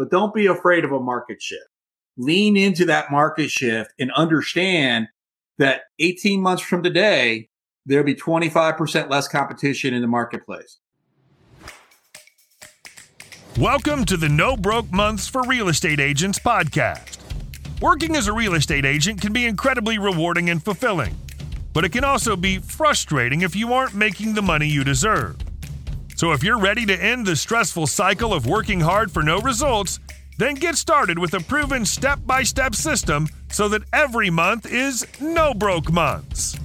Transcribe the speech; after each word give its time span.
but 0.00 0.10
don't 0.10 0.32
be 0.32 0.46
afraid 0.46 0.82
of 0.82 0.92
a 0.92 0.98
market 0.98 1.42
shift. 1.42 1.68
Lean 2.16 2.56
into 2.56 2.86
that 2.86 3.10
market 3.10 3.50
shift 3.50 3.92
and 3.98 4.10
understand 4.12 5.08
that 5.58 5.82
18 5.98 6.40
months 6.40 6.62
from 6.62 6.82
today, 6.82 7.50
there'll 7.84 8.02
be 8.02 8.14
25% 8.14 9.10
less 9.10 9.28
competition 9.28 9.92
in 9.92 10.00
the 10.00 10.08
marketplace. 10.08 10.78
Welcome 13.58 14.06
to 14.06 14.16
the 14.16 14.30
No 14.30 14.56
Broke 14.56 14.90
Months 14.90 15.28
for 15.28 15.42
Real 15.42 15.68
Estate 15.68 16.00
Agents 16.00 16.38
podcast. 16.38 17.18
Working 17.82 18.16
as 18.16 18.26
a 18.26 18.32
real 18.32 18.54
estate 18.54 18.86
agent 18.86 19.20
can 19.20 19.34
be 19.34 19.44
incredibly 19.44 19.98
rewarding 19.98 20.48
and 20.48 20.64
fulfilling, 20.64 21.14
but 21.74 21.84
it 21.84 21.92
can 21.92 22.04
also 22.04 22.36
be 22.36 22.56
frustrating 22.56 23.42
if 23.42 23.54
you 23.54 23.74
aren't 23.74 23.94
making 23.94 24.32
the 24.32 24.40
money 24.40 24.66
you 24.66 24.82
deserve. 24.82 25.36
So 26.20 26.32
if 26.32 26.44
you're 26.44 26.58
ready 26.58 26.84
to 26.84 27.02
end 27.02 27.24
the 27.24 27.34
stressful 27.34 27.86
cycle 27.86 28.34
of 28.34 28.44
working 28.44 28.78
hard 28.78 29.10
for 29.10 29.22
no 29.22 29.38
results, 29.38 30.00
then 30.36 30.54
get 30.54 30.76
started 30.76 31.18
with 31.18 31.32
a 31.32 31.40
proven 31.40 31.86
step 31.86 32.18
by 32.26 32.42
step 32.42 32.74
system 32.74 33.26
so 33.50 33.68
that 33.68 33.84
every 33.94 34.28
month 34.28 34.66
is 34.70 35.06
no 35.18 35.54
broke 35.54 35.90
months. 35.90 36.60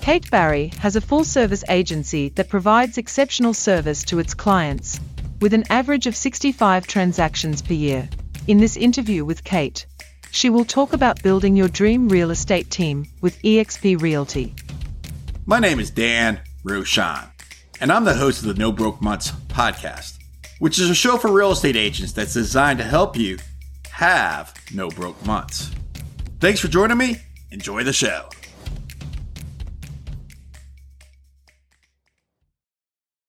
Kate 0.00 0.30
Barry 0.30 0.68
has 0.78 0.96
a 0.96 1.02
full 1.02 1.22
service 1.22 1.62
agency 1.68 2.30
that 2.30 2.48
provides 2.48 2.96
exceptional 2.96 3.52
service 3.52 4.04
to 4.04 4.20
its 4.20 4.32
clients, 4.32 4.98
with 5.42 5.52
an 5.52 5.64
average 5.68 6.06
of 6.06 6.16
65 6.16 6.86
transactions 6.86 7.60
per 7.60 7.74
year. 7.74 8.08
In 8.46 8.56
this 8.56 8.78
interview 8.78 9.22
with 9.22 9.44
Kate, 9.44 9.84
she 10.30 10.48
will 10.48 10.64
talk 10.64 10.94
about 10.94 11.22
building 11.22 11.56
your 11.56 11.68
dream 11.68 12.08
real 12.08 12.30
estate 12.30 12.70
team 12.70 13.06
with 13.20 13.38
eXp 13.42 14.00
Realty. 14.00 14.54
My 15.44 15.58
name 15.58 15.78
is 15.78 15.90
Dan 15.90 16.40
Rochon, 16.64 17.33
and 17.80 17.90
I'm 17.90 18.04
the 18.04 18.14
host 18.14 18.40
of 18.40 18.48
the 18.48 18.54
No 18.54 18.72
Broke 18.72 19.00
Months 19.00 19.30
podcast, 19.48 20.18
which 20.58 20.78
is 20.78 20.90
a 20.90 20.94
show 20.94 21.16
for 21.16 21.32
real 21.32 21.52
estate 21.52 21.76
agents 21.76 22.12
that's 22.12 22.34
designed 22.34 22.78
to 22.78 22.84
help 22.84 23.16
you 23.16 23.38
have 23.90 24.54
no 24.72 24.88
broke 24.88 25.24
months. 25.24 25.70
Thanks 26.40 26.60
for 26.60 26.68
joining 26.68 26.98
me. 26.98 27.16
Enjoy 27.50 27.84
the 27.84 27.92
show. 27.92 28.28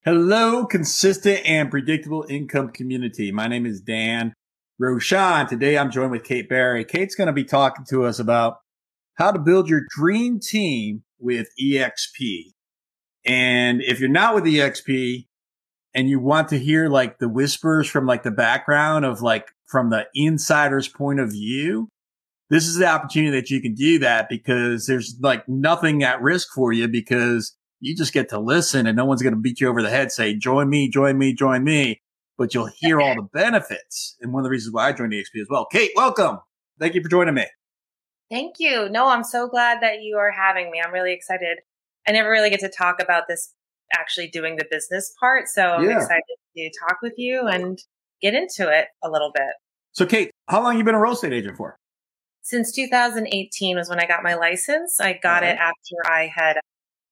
Hello, 0.04 0.66
consistent 0.66 1.42
and 1.46 1.72
predictable 1.72 2.26
income 2.30 2.70
community. 2.70 3.32
My 3.32 3.48
name 3.48 3.66
is 3.66 3.82
Dan 3.82 4.34
Rochon. 4.82 5.48
Today 5.48 5.78
I'm 5.78 5.90
joined 5.92 6.12
with 6.12 6.24
Kate 6.24 6.50
Barry. 6.50 6.86
Kate's 6.86 7.16
going 7.16 7.28
to 7.28 7.34
be 7.34 7.44
talking 7.44 7.86
to 7.90 8.06
us 8.06 8.20
about 8.20 8.58
how 9.16 9.32
to 9.32 9.40
build 9.40 9.70
your 9.70 9.82
dream 9.96 10.40
team 10.40 11.04
with 11.20 11.48
EXP. 11.62 12.55
And 13.26 13.82
if 13.82 14.00
you're 14.00 14.10
not 14.10 14.36
with 14.36 14.44
the 14.44 14.60
EXP 14.60 15.28
and 15.94 16.10
you 16.10 16.20
want 16.20 16.50
to 16.50 16.60
hear 16.60 16.90
like 16.90 17.20
the 17.20 17.30
whispers 17.30 17.88
from 17.88 18.06
like 18.06 18.24
the 18.24 18.32
background 18.32 19.06
of 19.06 19.22
like 19.22 19.50
from 19.66 19.90
the 19.90 20.08
insider's 20.14 20.88
point 20.88 21.20
of 21.20 21.32
view, 21.32 21.90
this 22.50 22.68
is 22.68 22.76
the 22.76 22.88
opportunity 22.88 23.32
that 23.40 23.50
you 23.50 23.62
can 23.62 23.74
do 23.74 24.00
that 24.00 24.30
because 24.30 24.86
there's 24.86 25.16
like 25.22 25.48
nothing 25.50 26.04
at 26.04 26.22
risk 26.22 26.50
for 26.54 26.72
you 26.72 26.88
because 26.88 27.56
you 27.80 27.96
just 27.96 28.14
get 28.14 28.30
to 28.30 28.40
listen 28.40 28.86
and 28.86 28.96
no 28.96 29.06
one's 29.06 29.22
going 29.22 29.34
to 29.34 29.40
beat 29.40 29.60
you 29.60 29.68
over 29.68 29.82
the 29.82 29.90
head, 29.90 30.12
say, 30.12 30.36
join 30.36 30.70
me, 30.70 30.90
join 30.90 31.18
me, 31.18 31.34
join 31.34 31.64
me. 31.64 32.02
But 32.38 32.54
you'll 32.54 32.70
hear 32.80 33.00
all 33.00 33.16
the 33.16 33.28
benefits. 33.34 34.18
And 34.20 34.34
one 34.34 34.42
of 34.42 34.44
the 34.44 34.50
reasons 34.50 34.74
why 34.74 34.90
I 34.90 34.92
joined 34.92 35.14
the 35.14 35.18
EXP 35.18 35.42
as 35.42 35.48
well. 35.50 35.66
Kate, 35.72 35.92
welcome. 35.96 36.40
Thank 36.80 36.94
you 36.94 37.02
for 37.02 37.08
joining 37.08 37.34
me. 37.34 37.46
Thank 38.30 38.56
you. 38.60 38.90
No, 38.90 39.08
I'm 39.08 39.24
so 39.24 39.48
glad 39.48 39.82
that 39.82 40.02
you 40.02 40.18
are 40.18 40.32
having 40.32 40.70
me. 40.70 40.82
I'm 40.86 40.92
really 40.92 41.14
excited. 41.14 41.60
I 42.08 42.12
never 42.12 42.30
really 42.30 42.50
get 42.50 42.60
to 42.62 42.70
talk 42.70 43.02
about 43.02 43.24
this 43.28 43.54
actually 43.94 44.28
doing 44.30 44.56
the 44.56 44.66
business 44.70 45.14
part. 45.20 45.48
So 45.48 45.62
I'm 45.64 45.90
Yeah. 45.90 45.98
excited 45.98 46.24
to 46.58 46.72
talk 46.88 47.02
with 47.02 47.14
you 47.18 47.48
and 47.48 47.78
get 48.22 48.34
into 48.34 48.70
it 48.70 48.88
a 49.04 49.10
little 49.10 49.32
bit. 49.32 49.54
So, 49.92 50.06
Kate, 50.06 50.32
how 50.50 50.62
long 50.62 50.78
you 50.78 50.84
been 50.84 50.96
a 50.96 51.02
real 51.02 51.14
estate 51.14 51.34
agent 51.34 51.58
for? 51.58 51.78
Since 52.42 52.72
2018 52.74 53.78
was 53.78 53.90
when 53.90 54.00
I 54.00 54.06
got 54.06 54.24
my 54.24 54.36
license. 54.36 55.00
I 55.00 55.14
got 55.14 55.42
Right. 55.42 55.52
it 55.52 55.58
after 55.58 55.96
I 56.06 56.28
had 56.28 56.60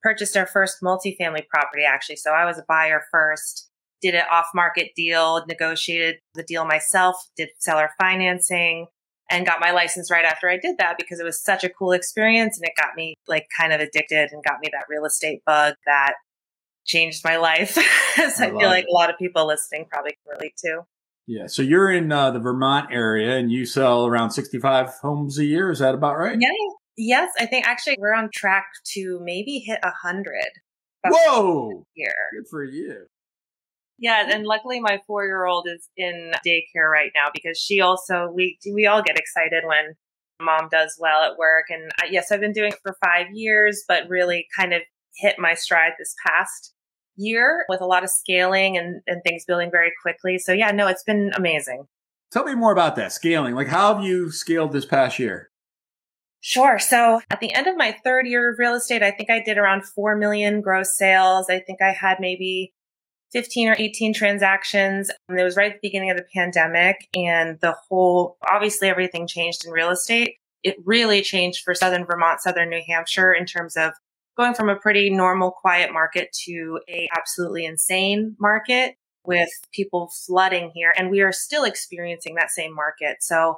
purchased 0.01 0.35
our 0.37 0.45
first 0.45 0.81
multifamily 0.81 1.47
property, 1.47 1.85
actually. 1.85 2.17
So 2.17 2.31
I 2.31 2.45
was 2.45 2.57
a 2.57 2.65
buyer 2.67 3.03
first, 3.09 3.69
did 4.01 4.15
an 4.15 4.25
off 4.29 4.47
market 4.53 4.91
deal, 4.95 5.45
negotiated 5.47 6.19
the 6.33 6.43
deal 6.43 6.65
myself, 6.65 7.15
did 7.37 7.49
seller 7.57 7.89
financing, 7.99 8.87
and 9.33 9.45
got 9.45 9.59
my 9.59 9.71
license 9.71 10.11
right 10.11 10.25
after 10.25 10.47
I 10.47 10.57
did 10.57 10.77
that 10.77 10.95
because 10.97 11.19
it 11.19 11.23
was 11.23 11.41
such 11.41 11.63
a 11.63 11.69
cool 11.69 11.91
experience 11.91 12.57
and 12.57 12.67
it 12.67 12.73
got 12.77 12.95
me 12.95 13.15
like 13.27 13.47
kind 13.57 13.73
of 13.73 13.81
addicted 13.81 14.29
and 14.31 14.43
got 14.43 14.59
me 14.61 14.69
that 14.71 14.85
real 14.89 15.05
estate 15.05 15.41
bug 15.45 15.73
that 15.85 16.13
changed 16.85 17.23
my 17.23 17.37
life. 17.37 17.77
As 18.19 18.39
I 18.39 18.45
I, 18.45 18.49
feel 18.49 18.69
like 18.69 18.83
it. 18.83 18.89
a 18.91 18.93
lot 18.93 19.09
of 19.09 19.17
people 19.17 19.47
listening 19.47 19.85
probably 19.89 20.11
can 20.11 20.37
relate 20.37 20.55
to. 20.57 20.81
Yeah. 21.25 21.47
So 21.47 21.61
you're 21.61 21.91
in 21.91 22.11
uh, 22.11 22.31
the 22.31 22.39
Vermont 22.39 22.89
area 22.91 23.37
and 23.37 23.51
you 23.51 23.65
sell 23.65 24.05
around 24.05 24.31
65 24.31 24.89
homes 25.01 25.39
a 25.39 25.45
year. 25.45 25.71
Is 25.71 25.79
that 25.79 25.95
about 25.95 26.17
right? 26.17 26.37
Yeah. 26.39 26.49
Yes, 26.95 27.31
I 27.39 27.47
think 27.47 27.65
actually 27.65 27.97
we're 27.97 28.13
on 28.13 28.29
track 28.31 28.67
to 28.93 29.19
maybe 29.23 29.57
hit 29.65 29.79
a 29.81 29.89
hundred 30.03 30.51
Whoa. 31.03 31.85
here. 31.93 32.13
Good 32.35 32.47
for 32.51 32.63
you. 32.63 33.07
Yeah, 33.99 34.27
and 34.29 34.45
luckily 34.45 34.79
my 34.79 34.99
four 35.05 35.25
year 35.25 35.45
old 35.45 35.67
is 35.67 35.89
in 35.95 36.31
daycare 36.45 36.91
right 36.91 37.11
now 37.15 37.27
because 37.33 37.57
she 37.57 37.79
also 37.79 38.29
we 38.33 38.57
we 38.73 38.85
all 38.85 39.01
get 39.01 39.17
excited 39.17 39.63
when 39.65 39.95
mom 40.43 40.67
does 40.69 40.97
well 40.99 41.23
at 41.23 41.37
work. 41.37 41.65
And 41.69 41.91
I, 42.01 42.07
yes, 42.11 42.31
I've 42.31 42.41
been 42.41 42.53
doing 42.53 42.71
it 42.71 42.79
for 42.83 42.95
five 43.03 43.27
years, 43.33 43.83
but 43.87 44.09
really 44.09 44.47
kind 44.57 44.73
of 44.73 44.81
hit 45.15 45.35
my 45.39 45.53
stride 45.53 45.93
this 45.97 46.15
past 46.25 46.73
year 47.15 47.65
with 47.69 47.81
a 47.81 47.85
lot 47.85 48.03
of 48.03 48.09
scaling 48.09 48.77
and, 48.77 49.01
and 49.07 49.21
things 49.23 49.45
building 49.45 49.69
very 49.71 49.91
quickly. 50.01 50.37
So 50.37 50.51
yeah, 50.51 50.71
no, 50.71 50.87
it's 50.87 51.03
been 51.03 51.31
amazing. 51.35 51.85
Tell 52.31 52.45
me 52.45 52.55
more 52.55 52.71
about 52.71 52.95
that 52.95 53.11
scaling. 53.11 53.53
Like, 53.53 53.67
how 53.67 53.93
have 53.93 54.03
you 54.03 54.31
scaled 54.31 54.71
this 54.71 54.85
past 54.85 55.19
year? 55.19 55.51
Sure. 56.41 56.79
So 56.79 57.21
at 57.29 57.39
the 57.39 57.53
end 57.53 57.67
of 57.67 57.77
my 57.77 57.95
third 58.03 58.27
year 58.27 58.51
of 58.51 58.59
real 58.59 58.73
estate, 58.73 59.03
I 59.03 59.11
think 59.11 59.29
I 59.29 59.41
did 59.41 59.57
around 59.57 59.85
4 59.85 60.17
million 60.17 60.61
gross 60.61 60.97
sales. 60.97 61.49
I 61.49 61.59
think 61.59 61.81
I 61.81 61.91
had 61.91 62.17
maybe 62.19 62.73
15 63.33 63.69
or 63.69 63.75
18 63.77 64.13
transactions. 64.13 65.11
And 65.27 65.39
it 65.39 65.43
was 65.43 65.57
right 65.57 65.71
at 65.71 65.81
the 65.81 65.87
beginning 65.87 66.11
of 66.11 66.17
the 66.17 66.25
pandemic 66.33 67.07
and 67.15 67.59
the 67.59 67.75
whole, 67.89 68.37
obviously 68.47 68.89
everything 68.89 69.27
changed 69.27 69.65
in 69.65 69.71
real 69.71 69.89
estate. 69.89 70.35
It 70.63 70.75
really 70.85 71.21
changed 71.21 71.63
for 71.63 71.75
Southern 71.75 72.05
Vermont, 72.05 72.41
Southern 72.41 72.69
New 72.69 72.81
Hampshire 72.87 73.33
in 73.33 73.45
terms 73.45 73.75
of 73.75 73.91
going 74.37 74.53
from 74.53 74.69
a 74.69 74.75
pretty 74.75 75.09
normal, 75.09 75.51
quiet 75.51 75.91
market 75.91 76.29
to 76.45 76.79
a 76.89 77.09
absolutely 77.15 77.65
insane 77.65 78.35
market 78.39 78.95
with 79.25 79.49
people 79.73 80.11
flooding 80.25 80.71
here. 80.73 80.93
And 80.97 81.09
we 81.09 81.21
are 81.21 81.31
still 81.31 81.63
experiencing 81.63 82.35
that 82.35 82.51
same 82.51 82.73
market. 82.73 83.17
So 83.21 83.57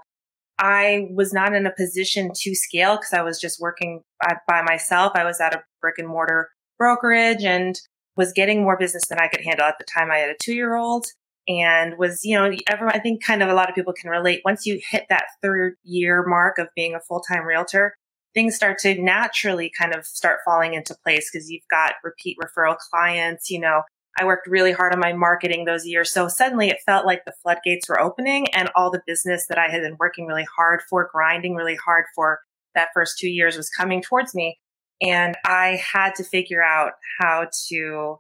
I 0.58 1.08
was 1.12 1.34
not 1.34 1.54
in 1.54 1.66
a 1.66 1.72
position 1.72 2.32
to 2.34 2.56
scale 2.56 2.96
because 2.96 3.14
I 3.14 3.22
was 3.22 3.40
just 3.40 3.60
working 3.60 4.02
by, 4.22 4.38
by 4.48 4.62
myself. 4.62 5.12
I 5.16 5.26
was 5.26 5.42
at 5.42 5.54
a 5.54 5.64
brick 5.82 5.96
and 5.98 6.08
mortar 6.08 6.50
brokerage 6.78 7.44
and 7.44 7.80
was 8.18 8.34
getting 8.34 8.64
more 8.64 8.78
business 8.78 9.08
than 9.08 9.20
I 9.20 9.28
could 9.28 9.42
handle 9.42 9.66
at 9.66 9.78
the 9.78 9.86
time. 9.86 10.12
I 10.12 10.18
had 10.18 10.30
a 10.30 10.36
two 10.42 10.54
year 10.54 10.76
old 10.76 11.08
and 11.48 11.98
was, 11.98 12.22
you 12.24 12.38
know, 12.38 12.52
everyone, 12.68 12.96
I 12.96 13.00
think 13.00 13.24
kind 13.24 13.44
of 13.44 13.50
a 13.50 13.54
lot 13.54 13.70
of 13.70 13.76
people 13.76 13.94
can 13.94 14.10
relate. 14.10 14.42
Once 14.46 14.66
you 14.66 14.80
hit 14.90 15.06
that 15.10 15.26
third 15.42 15.76
year 15.84 16.24
mark 16.26 16.58
of 16.58 16.68
being 16.76 16.96
a 16.96 17.00
full 17.00 17.22
time 17.22 17.46
realtor, 17.46 17.96
things 18.34 18.56
start 18.56 18.78
to 18.80 19.02
naturally 19.02 19.72
kind 19.78 19.94
of 19.94 20.06
start 20.06 20.40
falling 20.44 20.74
into 20.74 20.96
place 21.04 21.30
because 21.32 21.50
you've 21.50 21.68
got 21.70 21.94
repeat 22.04 22.38
referral 22.44 22.78
clients, 22.78 23.50
you 23.50 23.60
know, 23.60 23.82
I 24.18 24.26
worked 24.26 24.48
really 24.48 24.72
hard 24.72 24.94
on 24.94 25.00
my 25.00 25.14
marketing 25.14 25.66
those 25.66 25.86
years. 25.86 26.12
So 26.12 26.28
suddenly 26.28 26.70
it 26.70 26.80
felt 26.86 27.06
like 27.06 27.26
the 27.26 27.34
floodgates 27.44 27.90
were 27.90 28.00
opening 28.00 28.48
and 28.54 28.70
all 28.76 28.90
the 28.90 29.02
business 29.06 29.46
that 29.50 29.58
I 29.58 29.68
had 29.68 29.82
been 29.82 29.98
working 30.00 30.26
really 30.26 30.48
hard 30.56 30.82
for, 30.90 31.10
grinding 31.12 31.56
really 31.56 31.76
hard 31.76 32.06
for 32.16 32.40
that 32.76 32.90
first 32.94 33.18
two 33.20 33.30
years 33.30 33.58
was 33.58 33.70
coming 33.70 34.02
towards 34.02 34.34
me. 34.34 34.60
And 35.02 35.36
I 35.46 35.80
had 35.94 36.16
to 36.16 36.24
figure 36.24 36.64
out 36.64 36.94
how 37.20 37.48
to 37.70 38.20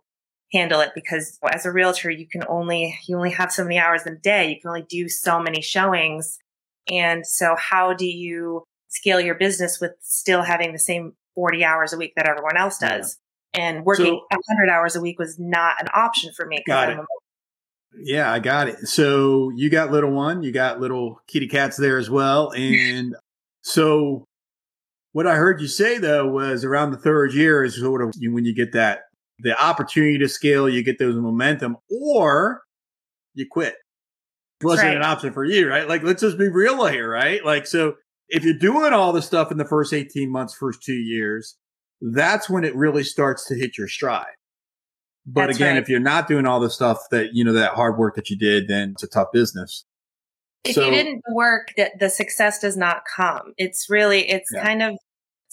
handle 0.53 0.79
it 0.81 0.91
because 0.95 1.37
as 1.51 1.65
a 1.65 1.71
realtor, 1.71 2.09
you 2.09 2.27
can 2.27 2.43
only, 2.47 2.97
you 3.07 3.15
only 3.15 3.31
have 3.31 3.51
so 3.51 3.63
many 3.63 3.77
hours 3.79 4.05
in 4.05 4.13
a 4.13 4.17
day. 4.19 4.49
You 4.49 4.59
can 4.61 4.69
only 4.69 4.85
do 4.89 5.07
so 5.09 5.39
many 5.39 5.61
showings. 5.61 6.37
And 6.91 7.25
so 7.25 7.55
how 7.57 7.93
do 7.93 8.05
you 8.05 8.63
scale 8.89 9.19
your 9.19 9.35
business 9.35 9.79
with 9.81 9.91
still 10.01 10.43
having 10.43 10.71
the 10.73 10.79
same 10.79 11.13
40 11.35 11.63
hours 11.65 11.93
a 11.93 11.97
week 11.97 12.13
that 12.15 12.27
everyone 12.27 12.57
else 12.57 12.77
does? 12.77 13.17
And 13.53 13.85
working 13.85 14.05
So- 14.05 14.27
100 14.29 14.69
hours 14.69 14.95
a 14.95 15.01
week 15.01 15.17
was 15.17 15.39
not 15.39 15.81
an 15.81 15.87
option 15.95 16.31
for 16.35 16.45
me. 16.45 16.61
Got 16.67 16.89
it. 16.91 16.97
a- 16.99 17.05
Yeah, 17.97 18.31
I 18.31 18.39
got 18.39 18.67
it. 18.67 18.79
So 18.87 19.49
you 19.55 19.69
got 19.69 19.91
little 19.91 20.11
one, 20.11 20.43
you 20.43 20.51
got 20.51 20.79
little 20.81 21.21
kitty 21.27 21.47
cats 21.47 21.77
there 21.77 21.97
as 21.97 22.09
well. 22.09 22.51
And 22.55 23.15
so 23.61 24.25
what 25.15 25.25
I 25.25 25.35
heard 25.35 25.61
you 25.61 25.67
say 25.69 25.97
though 25.97 26.27
was 26.27 26.65
around 26.65 26.91
the 26.91 26.97
third 26.97 27.33
year 27.33 27.63
is 27.63 27.79
sort 27.79 28.01
of 28.01 28.13
when 28.19 28.43
you 28.43 28.53
get 28.53 28.73
that 28.73 29.03
the 29.39 29.57
opportunity 29.63 30.17
to 30.17 30.27
scale, 30.27 30.67
you 30.67 30.83
get 30.83 30.99
those 30.99 31.15
momentum, 31.15 31.77
or 31.89 32.63
you 33.33 33.45
quit. 33.49 33.75
Wasn't 34.61 34.85
right. 34.89 34.97
an 34.97 35.03
option 35.03 35.31
for 35.31 35.45
you, 35.45 35.69
right? 35.69 35.87
Like 35.87 36.03
let's 36.03 36.21
just 36.21 36.37
be 36.37 36.49
real 36.49 36.85
here, 36.87 37.09
right? 37.09 37.45
Like 37.45 37.65
so 37.65 37.93
if 38.27 38.43
you're 38.43 38.57
doing 38.59 38.91
all 38.91 39.13
the 39.13 39.21
stuff 39.21 39.53
in 39.53 39.57
the 39.57 39.63
first 39.63 39.93
18 39.93 40.29
months, 40.29 40.53
first 40.53 40.83
two 40.83 40.91
years, 40.93 41.55
that's 42.01 42.49
when 42.49 42.65
it 42.65 42.75
really 42.75 43.05
starts 43.05 43.45
to 43.45 43.55
hit 43.55 43.77
your 43.77 43.87
stride. 43.87 44.25
But 45.25 45.45
That's 45.45 45.57
again, 45.59 45.75
right. 45.75 45.81
if 45.81 45.87
you're 45.87 46.01
not 46.01 46.27
doing 46.27 46.45
all 46.45 46.59
the 46.59 46.69
stuff 46.69 46.99
that, 47.11 47.29
you 47.33 47.45
know, 47.45 47.53
that 47.53 47.71
hard 47.71 47.97
work 47.97 48.15
that 48.15 48.29
you 48.29 48.37
did, 48.37 48.67
then 48.67 48.91
it's 48.91 49.03
a 49.03 49.07
tough 49.07 49.29
business. 49.31 49.85
if 50.65 50.75
So- 50.75 50.83
you 50.85 50.91
didn't 50.91 51.21
work, 51.31 51.69
the, 51.77 51.89
the 51.99 52.09
success 52.09 52.59
does 52.59 52.75
not 52.75 53.03
come. 53.15 53.53
It's 53.57 53.87
really, 53.89 54.29
it's 54.29 54.49
Yeah. 54.53 54.63
kind 54.63 54.81
of 54.83 54.97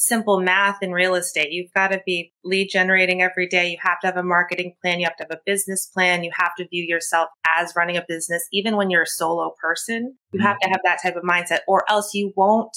simple 0.03 0.41
math 0.41 0.79
in 0.83 0.93
real 0.93 1.15
estate. 1.15 1.53
You've 1.53 1.73
got 1.73 1.89
to 1.89 2.01
be 2.05 2.33
lead 2.45 2.69
generating 2.71 3.23
every 3.23 3.47
day. 3.47 3.69
You 3.69 3.77
have 3.81 4.01
to 4.01 4.07
have 4.09 4.17
a 4.17 4.23
marketing 4.23 4.75
plan. 4.83 5.01
You 5.01 5.07
have 5.07 5.17
to 5.17 5.25
have 5.25 5.39
a 5.39 5.41
business 5.47 5.87
plan. 5.87 6.25
You 6.25 6.31
have 6.37 6.55
to 6.59 6.67
view 6.69 6.85
yourself 6.85 7.29
as 7.49 7.75
running 7.77 7.97
a 7.97 8.05
business. 8.07 8.47
Even 8.53 8.77
when 8.77 8.91
you're 8.91 9.03
a 9.03 9.07
solo 9.07 9.55
person, 9.61 10.17
you 10.33 10.41
Mhm. 10.41 10.45
have 10.45 10.59
to 10.61 10.69
have 10.69 10.81
that 10.85 11.01
type 11.03 11.17
of 11.17 11.23
mindset 11.23 11.61
or 11.69 11.85
else 11.91 12.15
you 12.15 12.33
won't 12.37 12.77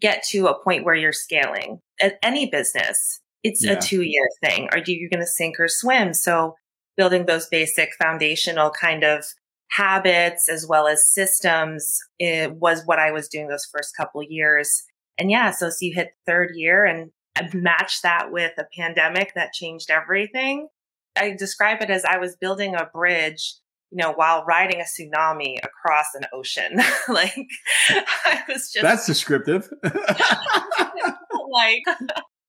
get 0.00 0.22
to 0.30 0.46
a 0.48 0.62
point 0.62 0.84
where 0.84 0.94
you're 0.94 1.12
scaling 1.12 1.80
at 2.00 2.18
any 2.22 2.50
business. 2.50 3.20
It's 3.42 3.64
Yeah. 3.64 3.72
a 3.72 3.80
two 3.80 4.02
year 4.02 4.28
thing. 4.44 4.68
Are 4.72 4.78
you 4.84 5.08
going 5.08 5.20
to 5.20 5.26
sink 5.26 5.60
or 5.60 5.68
swim? 5.68 6.12
So 6.14 6.56
building 6.96 7.26
those 7.26 7.46
basic 7.48 7.90
foundational 7.94 8.70
kind 8.70 9.04
of 9.04 9.24
habits 9.70 10.48
as 10.48 10.66
well 10.66 10.86
as 10.86 11.12
systems 11.12 11.98
it 12.18 12.52
was 12.52 12.82
what 12.86 12.98
I 12.98 13.10
was 13.10 13.28
doing 13.28 13.48
those 13.48 13.66
first 13.66 13.96
couple 13.96 14.22
years. 14.22 14.84
And 15.18 15.30
yeah, 15.30 15.50
so, 15.50 15.70
so 15.70 15.76
you 15.80 15.94
hit 15.94 16.10
third 16.26 16.50
year 16.54 16.84
and 16.84 17.10
I 17.36 17.48
matched 17.52 18.02
that 18.02 18.32
with 18.32 18.52
a 18.58 18.64
pandemic 18.76 19.32
that 19.34 19.52
changed 19.52 19.90
everything. 19.90 20.68
I 21.16 21.34
describe 21.38 21.82
it 21.82 21.90
as 21.90 22.04
I 22.04 22.18
was 22.18 22.36
building 22.36 22.74
a 22.74 22.88
bridge, 22.92 23.54
you 23.90 24.02
know, 24.02 24.12
while 24.12 24.44
riding 24.44 24.80
a 24.80 24.84
tsunami 24.84 25.58
across 25.62 26.06
an 26.14 26.26
ocean. 26.32 26.80
like 27.08 27.34
I 27.88 28.42
was 28.48 28.70
just 28.70 28.82
That's 28.82 29.06
descriptive. 29.06 29.68
like 29.82 31.82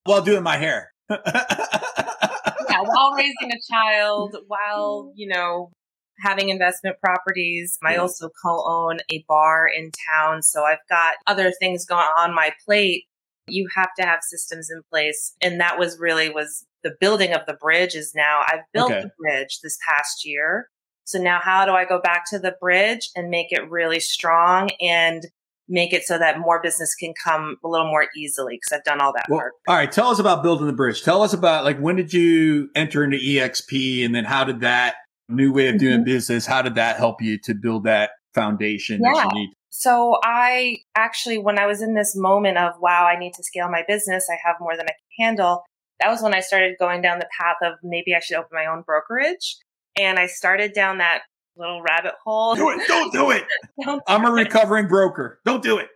While 0.04 0.22
doing 0.22 0.44
my 0.44 0.58
hair. 0.58 0.92
yeah, 1.10 2.82
while 2.82 3.14
raising 3.16 3.52
a 3.52 3.72
child, 3.72 4.36
while, 4.48 5.06
mm-hmm. 5.06 5.14
you 5.16 5.30
know, 5.30 5.72
having 6.20 6.50
investment 6.50 6.98
properties. 7.04 7.78
I 7.84 7.96
also 7.98 8.30
co-own 8.44 9.00
a 9.12 9.24
bar 9.28 9.68
in 9.68 9.92
town. 10.16 10.42
So 10.42 10.64
I've 10.64 10.86
got 10.90 11.16
other 11.28 11.52
things 11.52 11.86
going 11.86 12.08
on 12.18 12.34
my 12.34 12.52
plate. 12.66 13.06
You 13.48 13.68
have 13.76 13.90
to 14.00 14.04
have 14.06 14.20
systems 14.24 14.70
in 14.70 14.82
place. 14.92 15.34
And 15.42 15.60
that 15.62 15.78
was 15.80 15.98
really 16.00 16.30
was 16.30 16.66
the 16.84 16.96
building 17.00 17.34
of 17.34 17.42
the 17.48 17.54
bridge 17.54 17.96
is 17.96 18.14
now 18.16 18.44
I've 18.48 18.62
built 18.74 18.92
Okay. 18.92 19.02
the 19.02 19.12
bridge 19.20 19.60
this 19.64 19.78
past 19.88 20.26
year. 20.26 20.70
So 21.06 21.20
now 21.20 21.40
how 21.42 21.66
do 21.66 21.72
I 21.72 21.86
go 21.86 22.02
back 22.02 22.24
to 22.32 22.40
the 22.40 22.56
bridge 22.60 23.10
and 23.16 23.30
make 23.30 23.52
it 23.52 23.70
really 23.70 24.00
strong 24.00 24.70
and 24.82 25.24
make 25.70 25.92
it 25.94 26.04
so 26.04 26.18
that 26.18 26.40
more 26.40 26.62
business 26.62 26.96
can 26.96 27.14
come 27.24 27.58
a 27.64 27.68
little 27.68 27.88
more 27.88 28.08
easily 28.16 28.56
because 28.56 28.78
I've 28.78 28.84
done 28.86 29.02
all 29.02 29.12
that 29.14 29.26
Well, 29.30 29.40
work. 29.40 29.54
all 29.68 29.76
right. 29.76 29.92
Tell 29.92 30.08
us 30.10 30.20
about 30.20 30.42
building 30.44 30.66
the 30.68 30.74
bridge. 30.74 31.04
Tell 31.04 31.22
us 31.24 31.34
about 31.34 31.64
like 31.66 31.78
when 31.80 31.96
did 31.96 32.14
you 32.14 32.70
enter 32.76 33.04
into 33.04 33.18
EXP 33.18 34.06
and 34.06 34.14
then 34.16 34.24
how 34.26 34.44
did 34.46 34.62
that 34.62 34.96
new 35.30 35.52
way 35.52 35.68
of 35.70 35.78
doing 35.78 36.02
Mhm. 36.02 36.06
business, 36.06 36.46
how 36.46 36.62
did 36.62 36.76
that 36.76 36.98
help 36.98 37.22
you 37.22 37.38
to 37.40 37.54
build 37.54 37.84
that 37.86 38.12
foundation 38.34 39.02
that 39.02 39.14
Yeah. 39.16 39.24
you 39.26 39.30
need? 39.34 39.54
So 39.70 40.18
I 40.24 40.78
actually, 40.96 41.38
when 41.38 41.60
I 41.60 41.66
was 41.68 41.82
in 41.82 41.94
this 41.94 42.16
moment 42.16 42.58
of, 42.58 42.74
wow, 42.80 43.06
I 43.06 43.18
need 43.18 43.34
to 43.36 43.44
scale 43.44 43.70
my 43.70 43.84
business, 43.88 44.28
I 44.30 44.38
have 44.44 44.56
more 44.60 44.76
than 44.76 44.86
I 44.86 44.94
can 44.94 45.26
handle. 45.28 45.66
That 46.00 46.10
was 46.10 46.22
when 46.22 46.34
I 46.34 46.40
started 46.40 46.76
going 46.80 47.02
down 47.02 47.20
the 47.20 47.28
path 47.40 47.58
of 47.62 47.74
maybe 47.84 48.16
I 48.16 48.20
should 48.20 48.38
open 48.38 48.50
my 48.54 48.66
own 48.66 48.82
brokerage. 48.84 49.58
And 50.00 50.18
I 50.20 50.28
started 50.28 50.74
down 50.74 51.00
that 51.00 51.24
little 51.56 51.82
rabbit 51.82 52.14
hole. 52.24 52.56
Do 52.56 52.70
it. 52.70 52.88
Don't 52.88 53.12
do 53.12 53.32
it. 53.32 53.44
Don't 53.84 54.02
I'm 54.08 54.24
a 54.26 54.28
do 54.30 54.38
it. 54.38 54.44
recovering 54.44 54.88
broker. 54.88 55.40
Don't 55.46 55.62
do 55.64 55.78
it. 55.80 55.90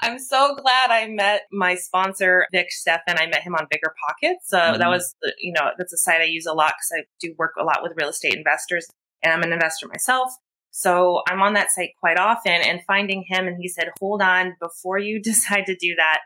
I'm 0.00 0.18
so 0.18 0.54
glad 0.56 0.90
I 0.90 1.08
met 1.08 1.42
my 1.52 1.76
sponsor, 1.76 2.46
Vic 2.52 2.70
Stefan. 2.70 3.16
I 3.18 3.26
met 3.26 3.42
him 3.42 3.54
on 3.54 3.66
Bigger 3.70 3.94
Pockets. 4.06 4.48
So 4.48 4.58
Mhm. 4.58 4.78
that 4.78 4.88
was, 4.88 5.14
you 5.38 5.52
know, 5.52 5.70
that's 5.78 5.92
a 5.92 5.96
site 5.96 6.20
I 6.20 6.24
use 6.24 6.46
a 6.46 6.52
lot 6.52 6.74
because 6.74 6.92
I 7.02 7.06
do 7.20 7.34
work 7.38 7.52
a 7.58 7.64
lot 7.64 7.82
with 7.82 7.92
real 7.96 8.08
estate 8.08 8.34
investors 8.34 8.86
and 9.22 9.32
I'm 9.32 9.42
an 9.42 9.52
investor 9.52 9.86
myself. 9.88 10.32
So 10.70 11.22
I'm 11.28 11.40
on 11.40 11.54
that 11.54 11.70
site 11.70 11.90
quite 12.00 12.18
often 12.18 12.60
and 12.60 12.80
finding 12.84 13.24
him. 13.28 13.46
And 13.46 13.56
he 13.60 13.68
said, 13.68 13.90
hold 14.00 14.20
on, 14.20 14.56
before 14.60 14.98
you 14.98 15.22
decide 15.22 15.66
to 15.66 15.76
do 15.76 15.94
that, 15.96 16.20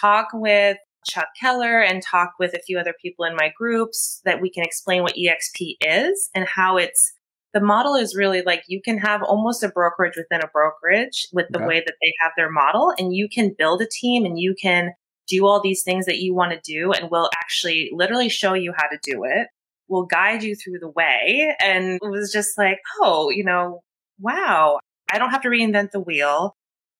talk 0.00 0.28
with 0.34 0.76
Chuck 1.06 1.28
Keller 1.40 1.80
and 1.80 2.02
talk 2.02 2.34
with 2.38 2.54
a 2.54 2.60
few 2.60 2.78
other 2.78 2.94
people 3.00 3.24
in 3.24 3.36
my 3.36 3.52
groups 3.56 4.20
that 4.24 4.40
we 4.40 4.50
can 4.50 4.64
explain 4.64 5.02
what 5.02 5.14
EXP 5.16 5.76
is 5.80 6.30
and 6.34 6.46
how 6.46 6.76
it's 6.76 7.12
the 7.54 7.60
model 7.60 7.94
is 7.94 8.14
really 8.14 8.42
like 8.42 8.64
you 8.66 8.82
can 8.82 8.98
have 8.98 9.22
almost 9.22 9.62
a 9.62 9.68
brokerage 9.68 10.16
within 10.16 10.42
a 10.42 10.48
brokerage 10.48 11.26
with 11.32 11.46
the 11.50 11.58
Okay. 11.58 11.66
way 11.66 11.80
that 11.80 11.94
they 12.02 12.12
have 12.20 12.32
their 12.36 12.50
model 12.50 12.92
and 12.98 13.14
you 13.14 13.28
can 13.28 13.54
build 13.56 13.80
a 13.80 13.86
team 13.88 14.24
and 14.26 14.38
you 14.38 14.54
can 14.60 14.92
do 15.28 15.46
all 15.46 15.60
these 15.62 15.82
things 15.82 16.04
that 16.06 16.18
you 16.18 16.34
want 16.34 16.52
to 16.52 16.60
do 16.64 16.92
and 16.92 17.10
we'll 17.10 17.30
actually 17.38 17.90
literally 17.92 18.28
show 18.28 18.52
you 18.54 18.72
how 18.76 18.86
to 18.88 18.98
do 19.02 19.24
it. 19.24 19.46
We'll 19.88 20.04
guide 20.06 20.42
you 20.42 20.54
through 20.56 20.80
the 20.80 20.90
way. 20.90 21.54
And 21.62 21.98
it 22.02 22.10
was 22.10 22.32
just 22.32 22.58
like, 22.58 22.78
oh, 23.00 23.30
you 23.30 23.44
know, 23.44 23.80
wow, 24.18 24.80
I 25.10 25.18
don't 25.18 25.30
have 25.30 25.42
to 25.42 25.48
reinvent 25.48 25.92
the 25.92 26.00
wheel. 26.00 26.56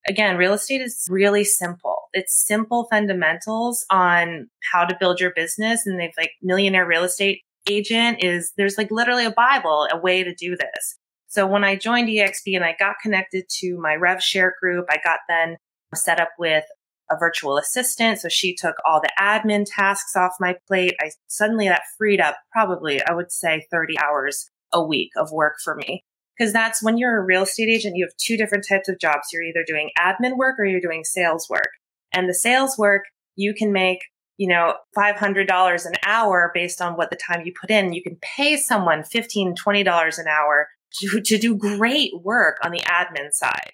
Again, 0.07 0.37
real 0.37 0.53
estate 0.53 0.83
is 0.83 1.07
really 1.11 1.45
simple. 1.45 1.97
It's 2.13 2.47
simple 2.47 2.87
fundamentals 2.91 3.85
on 3.91 4.49
how 4.73 4.85
to 4.85 4.97
build 5.01 5.19
your 5.19 5.33
business. 5.35 5.87
And 5.87 5.99
they've 5.99 6.13
like 6.17 6.33
millionaire 6.43 6.87
real 6.87 7.05
estate 7.05 7.41
agent 7.69 8.23
is 8.23 8.53
there's 8.57 8.79
like 8.79 8.91
literally 8.91 9.25
a 9.25 9.31
Bible, 9.31 9.89
a 9.91 9.99
way 9.99 10.23
to 10.23 10.35
do 10.35 10.57
this. 10.57 10.97
So 11.29 11.47
when 11.47 11.65
I 11.65 11.77
joined 11.77 12.09
EXP 12.09 12.55
and 12.55 12.65
I 12.65 12.77
got 12.79 12.97
connected 13.03 13.47
to 13.61 13.77
my 13.81 13.95
Rev 13.95 14.23
Share 14.23 14.55
group, 14.61 14.87
I 14.89 14.99
got 15.03 15.21
then 15.29 15.57
set 15.95 16.21
up 16.21 16.31
with 16.39 16.65
a 17.11 17.17
virtual 17.19 17.59
assistant. 17.59 18.21
So 18.21 18.29
she 18.29 18.55
took 18.55 18.77
all 18.87 19.01
the 19.01 19.11
admin 19.19 19.67
tasks 19.69 20.17
off 20.17 20.33
my 20.41 20.57
plate. 20.67 20.95
I 21.01 21.11
suddenly 21.27 21.69
that 21.69 21.83
freed 21.99 22.21
up 22.21 22.37
probably, 22.53 23.03
I 23.03 23.13
would 23.15 23.33
say 23.33 23.67
30 23.71 23.95
hours 23.99 24.49
a 24.73 24.83
week 24.83 25.11
of 25.17 25.31
work 25.33 25.55
for 25.63 25.75
me. 25.75 26.05
Cause 26.41 26.53
that's 26.53 26.83
when 26.83 26.99
you're 26.99 27.21
a 27.21 27.25
real 27.25 27.43
estate 27.43 27.69
agent, 27.69 27.97
you 27.97 28.05
have 28.05 28.17
two 28.17 28.37
different 28.37 28.67
types 28.69 28.89
of 28.89 28.99
jobs. 28.99 29.29
You're 29.33 29.45
either 29.45 29.65
doing 29.65 29.91
admin 29.99 30.37
work 30.37 30.57
or 30.59 30.65
you're 30.65 30.81
doing 30.81 31.05
sales 31.05 31.47
work. 31.49 31.69
And 32.13 32.29
the 32.29 32.35
sales 32.35 32.77
work, 32.77 33.03
you 33.37 33.55
can 33.55 33.73
make, 33.73 34.01
you 34.37 34.49
know, 34.49 34.75
$500 34.97 35.87
an 35.87 35.93
hour 36.05 36.51
based 36.55 36.81
on 36.81 36.95
what 36.95 37.11
the 37.11 37.17
time 37.17 37.43
you 37.45 37.53
put 37.59 37.71
in. 37.71 37.93
You 37.93 38.03
can 38.03 38.17
pay 38.21 38.57
someone 38.57 39.03
$15, 39.03 39.55
$20 39.55 40.19
an 40.19 40.27
hour 40.27 40.69
to, 41.01 41.21
to 41.21 41.39
do 41.39 41.57
great 41.57 42.11
work 42.23 42.59
on 42.65 42.73
the 42.73 42.81
admin 42.81 43.33
side 43.33 43.73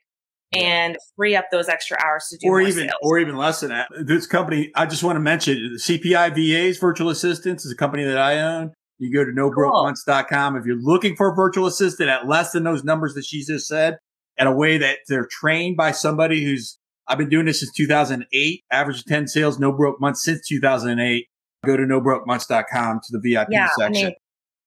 and 0.53 0.97
free 1.17 1.37
up 1.37 1.47
those 1.53 1.69
extra 1.69 1.97
hours 2.05 2.27
to 2.31 2.37
do 2.37 2.49
or 2.49 2.59
more 2.59 2.63
even 2.63 2.89
sales. 2.89 2.99
or 3.03 3.19
even 3.19 3.37
less 3.37 3.61
than 3.61 3.71
that. 3.71 3.89
This 4.05 4.27
company, 4.27 4.71
I 4.75 4.87
just 4.87 5.03
want 5.03 5.17
to 5.17 5.21
mention 5.21 5.77
CPI 5.79 6.35
VAs, 6.35 6.79
virtual 6.79 7.11
assistants 7.11 7.65
is 7.65 7.73
a 7.73 7.77
company 7.77 8.05
that 8.05 8.19
I 8.19 8.41
own. 8.41 8.73
You 8.99 9.15
go 9.15 9.25
to 9.25 9.31
nobrokemonths.com. 9.31 10.57
If 10.57 10.67
you're 10.67 10.81
looking 10.81 11.17
for 11.17 11.33
a 11.33 11.35
virtual 11.35 11.67
assistant 11.67 12.11
at 12.11 12.29
less 12.29 12.53
than 12.53 12.65
those 12.65 12.85
numbers 12.85 13.15
that 13.15 13.25
she 13.25 13.45
just 13.45 13.67
said, 13.67 13.97
at 14.39 14.47
a 14.47 14.53
way 14.53 14.79
that 14.79 14.99
they're 15.09 15.29
trained 15.31 15.77
by 15.77 15.93
somebody 15.93 16.45
who's, 16.45 16.79
I've 17.11 17.19
been 17.19 17.29
doing 17.29 17.47
this 17.47 17.59
since 17.61 17.73
2008, 17.73 18.65
average 18.71 19.05
10 19.05 19.27
sales, 19.27 19.59
no 19.59 19.73
broke 19.73 20.01
months 20.01 20.23
since 20.23 20.47
2008. 20.47 21.27
Go 21.67 21.77
to 21.77 21.83
nobrokemonths.com 21.83 23.01
to 23.03 23.09
the 23.11 23.21
VIP 23.21 23.49
yeah, 23.51 23.67
I 23.67 23.69
section. 23.77 24.05
mean, 24.07 24.15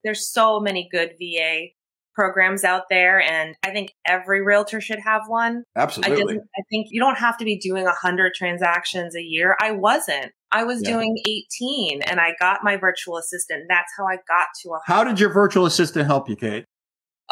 there's 0.04 0.30
so 0.30 0.60
many 0.60 0.90
good 0.92 1.14
VA 1.20 1.68
programs 2.14 2.64
out 2.64 2.84
there, 2.90 3.20
and 3.22 3.56
I 3.64 3.72
think 3.72 3.94
every 4.06 4.44
realtor 4.44 4.82
should 4.82 5.00
have 5.00 5.22
one. 5.28 5.64
I 5.76 5.82
Absolutely. 5.82 6.36
just, 6.36 6.46
I 6.56 6.62
think 6.70 6.88
you 6.92 7.00
don't 7.00 7.18
have 7.18 7.38
to 7.38 7.46
be 7.46 7.58
doing 7.58 7.88
hundred 7.88 8.34
transactions 8.36 9.16
a 9.16 9.22
year. 9.24 9.56
I 9.62 9.72
wasn't. 9.72 10.34
I 10.52 10.66
was 10.66 10.82
Yeah. 10.84 10.92
doing 10.92 11.18
18 11.26 12.04
and 12.04 12.20
I 12.20 12.36
got 12.40 12.60
my 12.64 12.78
virtual 12.78 13.18
assistant. 13.18 13.64
That's 13.70 13.92
how 13.98 14.06
I 14.06 14.18
got 14.28 14.48
to 14.62 14.74
a 14.74 14.80
How 14.86 15.04
did 15.04 15.20
your 15.20 15.30
virtual 15.34 15.66
assistant 15.66 16.06
help 16.06 16.30
you, 16.30 16.36
Kate? 16.36 16.66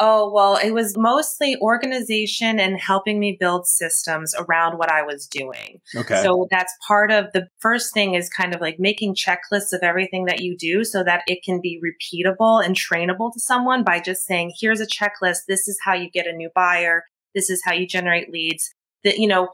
Oh, 0.04 0.32
well, 0.34 0.56
it 0.56 0.72
was 0.72 0.98
mostly 0.98 1.56
organization 1.60 2.58
and 2.58 2.80
helping 2.80 3.20
me 3.20 3.36
build 3.38 3.68
systems 3.68 4.34
around 4.34 4.76
what 4.76 4.90
I 4.90 5.02
was 5.02 5.28
doing. 5.28 5.80
Okay. 5.94 6.20
So 6.24 6.48
that's 6.50 6.74
part 6.88 7.12
of 7.12 7.26
the 7.32 7.46
first 7.60 7.94
thing 7.94 8.14
is 8.14 8.28
kind 8.28 8.52
of 8.52 8.60
like 8.60 8.80
making 8.80 9.14
checklists 9.14 9.72
of 9.72 9.78
everything 9.80 10.24
that 10.24 10.40
you 10.40 10.56
do 10.56 10.82
so 10.82 11.04
that 11.04 11.22
it 11.28 11.44
can 11.44 11.60
be 11.60 11.80
repeatable 11.80 12.64
and 12.64 12.74
trainable 12.74 13.32
to 13.32 13.38
someone 13.38 13.84
by 13.84 14.00
just 14.00 14.26
saying, 14.26 14.54
here's 14.58 14.80
a 14.80 14.88
checklist. 14.88 15.42
This 15.46 15.68
is 15.68 15.78
how 15.84 15.94
you 15.94 16.10
get 16.10 16.26
a 16.26 16.32
new 16.32 16.50
buyer. 16.52 17.04
This 17.32 17.48
is 17.48 17.62
how 17.64 17.72
you 17.72 17.86
generate 17.86 18.28
leads. 18.28 18.74
That, 19.04 19.18
you 19.18 19.28
know, 19.28 19.50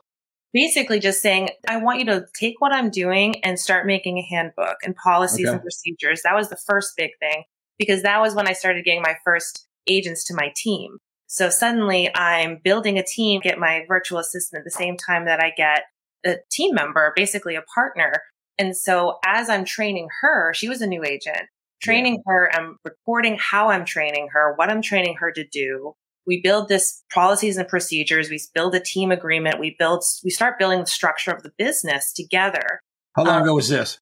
basically 0.54 0.98
just 0.98 1.20
saying, 1.20 1.50
I 1.68 1.76
want 1.76 1.98
you 1.98 2.06
to 2.06 2.24
take 2.34 2.54
what 2.58 2.72
I'm 2.72 2.88
doing 2.88 3.44
and 3.44 3.60
start 3.60 3.84
making 3.84 4.16
a 4.16 4.34
handbook 4.34 4.78
and 4.82 4.96
policies 4.96 5.46
Okay. 5.46 5.52
and 5.52 5.60
procedures. 5.60 6.22
That 6.22 6.34
was 6.34 6.48
the 6.48 6.56
first 6.66 6.94
big 6.96 7.10
thing 7.20 7.44
because 7.78 8.00
that 8.00 8.22
was 8.22 8.34
when 8.34 8.48
I 8.48 8.54
started 8.54 8.86
getting 8.86 9.02
my 9.02 9.16
first 9.26 9.67
agents 9.88 10.24
to 10.24 10.34
my 10.34 10.52
team. 10.56 10.98
So 11.26 11.50
suddenly 11.50 12.10
I'm 12.14 12.58
building 12.64 12.98
a 12.98 13.04
team, 13.04 13.40
get 13.40 13.58
my 13.58 13.84
virtual 13.86 14.18
assistant 14.18 14.60
at 14.60 14.64
the 14.64 14.70
same 14.70 14.96
time 14.96 15.26
that 15.26 15.40
I 15.40 15.52
get 15.56 15.84
a 16.24 16.36
team 16.50 16.74
member, 16.74 17.12
basically 17.14 17.54
a 17.54 17.62
partner. 17.74 18.22
And 18.58 18.76
so 18.76 19.18
as 19.24 19.48
I'm 19.48 19.64
training 19.64 20.08
her, 20.22 20.52
she 20.54 20.68
was 20.68 20.80
a 20.80 20.86
new 20.86 21.04
agent, 21.04 21.48
training 21.82 22.22
her, 22.26 22.50
I'm 22.52 22.76
recording 22.84 23.38
how 23.38 23.68
I'm 23.68 23.84
training 23.84 24.28
her, 24.32 24.54
what 24.56 24.70
I'm 24.70 24.82
training 24.82 25.16
her 25.20 25.30
to 25.32 25.46
do. 25.46 25.92
We 26.26 26.40
build 26.42 26.68
this 26.68 27.02
policies 27.12 27.56
and 27.56 27.68
procedures. 27.68 28.30
We 28.30 28.40
build 28.54 28.74
a 28.74 28.80
team 28.80 29.10
agreement. 29.10 29.60
We 29.60 29.76
build, 29.78 30.04
we 30.24 30.30
start 30.30 30.58
building 30.58 30.80
the 30.80 30.86
structure 30.86 31.30
of 31.30 31.42
the 31.42 31.52
business 31.56 32.12
together. 32.12 32.80
How 33.16 33.24
long 33.24 33.36
um, 33.36 33.42
ago 33.42 33.54
was 33.54 33.68
this? 33.68 33.98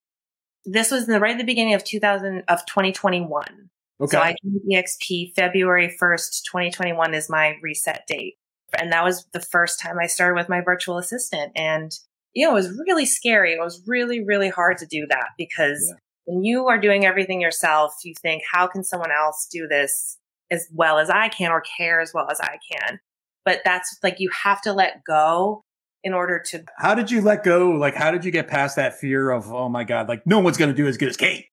This 0.65 0.91
was 0.91 1.07
in 1.07 1.13
the, 1.13 1.21
right 1.21 1.33
at 1.33 1.39
the 1.39 1.45
beginning 1.45 1.75
of 1.75 1.85
2000 1.85 2.45
of 2.49 2.67
2021. 2.67 3.71
Okay. 4.01 4.17
So 4.17 4.21
I 4.21 4.35
joined 4.45 4.61
EXP 4.71 5.35
February 5.35 5.97
1st, 6.01 6.43
2021 6.51 7.15
is 7.15 7.31
my 7.31 7.57
reset 7.63 8.03
date. 8.07 8.35
And 8.79 8.93
that 8.93 9.05
was 9.05 9.27
the 9.33 9.41
first 9.41 9.81
time 9.81 9.97
I 10.01 10.07
started 10.07 10.35
with 10.35 10.49
my 10.49 10.61
virtual 10.61 10.99
assistant. 10.99 11.53
And, 11.57 11.93
you 12.35 12.45
know, 12.45 12.53
it 12.53 12.55
was 12.55 12.79
really 12.87 13.07
scary. 13.07 13.53
It 13.53 13.61
was 13.61 13.83
really, 13.87 14.23
really 14.23 14.51
hard 14.51 14.77
to 14.79 14.87
do 14.87 15.07
that 15.09 15.29
because 15.39 15.87
yeah. 15.89 15.99
when 16.25 16.45
you 16.45 16.67
are 16.67 16.79
doing 16.79 17.07
everything 17.07 17.41
yourself, 17.41 17.95
you 18.05 18.13
think, 18.21 18.43
how 18.53 18.67
can 18.67 18.85
someone 18.85 19.13
else 19.13 19.49
do 19.51 19.67
this 19.67 20.19
as 20.51 20.69
well 20.75 20.99
as 20.99 21.09
I 21.09 21.29
can 21.29 21.51
or 21.51 21.63
care 21.79 22.01
as 22.01 22.13
well 22.13 22.29
as 22.31 22.41
I 22.41 22.59
can? 22.71 23.01
But 23.45 23.61
that's 23.65 23.97
like, 24.03 24.17
you 24.19 24.29
have 24.45 24.61
to 24.63 24.73
let 24.73 25.05
go 25.07 25.63
in 26.05 26.13
order 26.13 26.43
to. 26.49 26.65
How 26.79 26.95
did 26.95 27.11
you 27.11 27.23
let 27.23 27.45
go? 27.45 27.71
Like, 27.71 27.95
how 27.95 28.11
did 28.11 28.25
you 28.25 28.31
get 28.31 28.49
past 28.49 28.77
that 28.77 28.99
fear 28.99 29.31
of, 29.31 29.53
oh 29.53 29.69
my 29.69 29.85
God, 29.85 30.09
like 30.09 30.27
no 30.27 30.41
one's 30.41 30.59
going 30.59 30.71
to 30.71 30.77
do 30.77 30.87
as 30.87 30.99
good 30.99 31.09
as 31.09 31.17
Kate? 31.17 31.47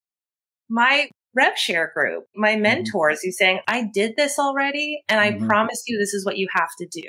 My 0.69 1.09
rev 1.35 1.57
share 1.57 1.91
group, 1.93 2.25
my 2.35 2.53
mm-hmm. 2.53 2.61
mentors, 2.63 3.19
mm-hmm. 3.19 3.27
who 3.27 3.31
saying, 3.31 3.59
I 3.67 3.89
did 3.93 4.15
this 4.15 4.39
already 4.39 5.03
and 5.07 5.19
I 5.19 5.31
mm-hmm. 5.31 5.47
promise 5.47 5.83
you 5.87 5.97
this 5.97 6.13
is 6.13 6.25
what 6.25 6.37
you 6.37 6.47
have 6.53 6.69
to 6.79 6.87
do. 6.87 7.07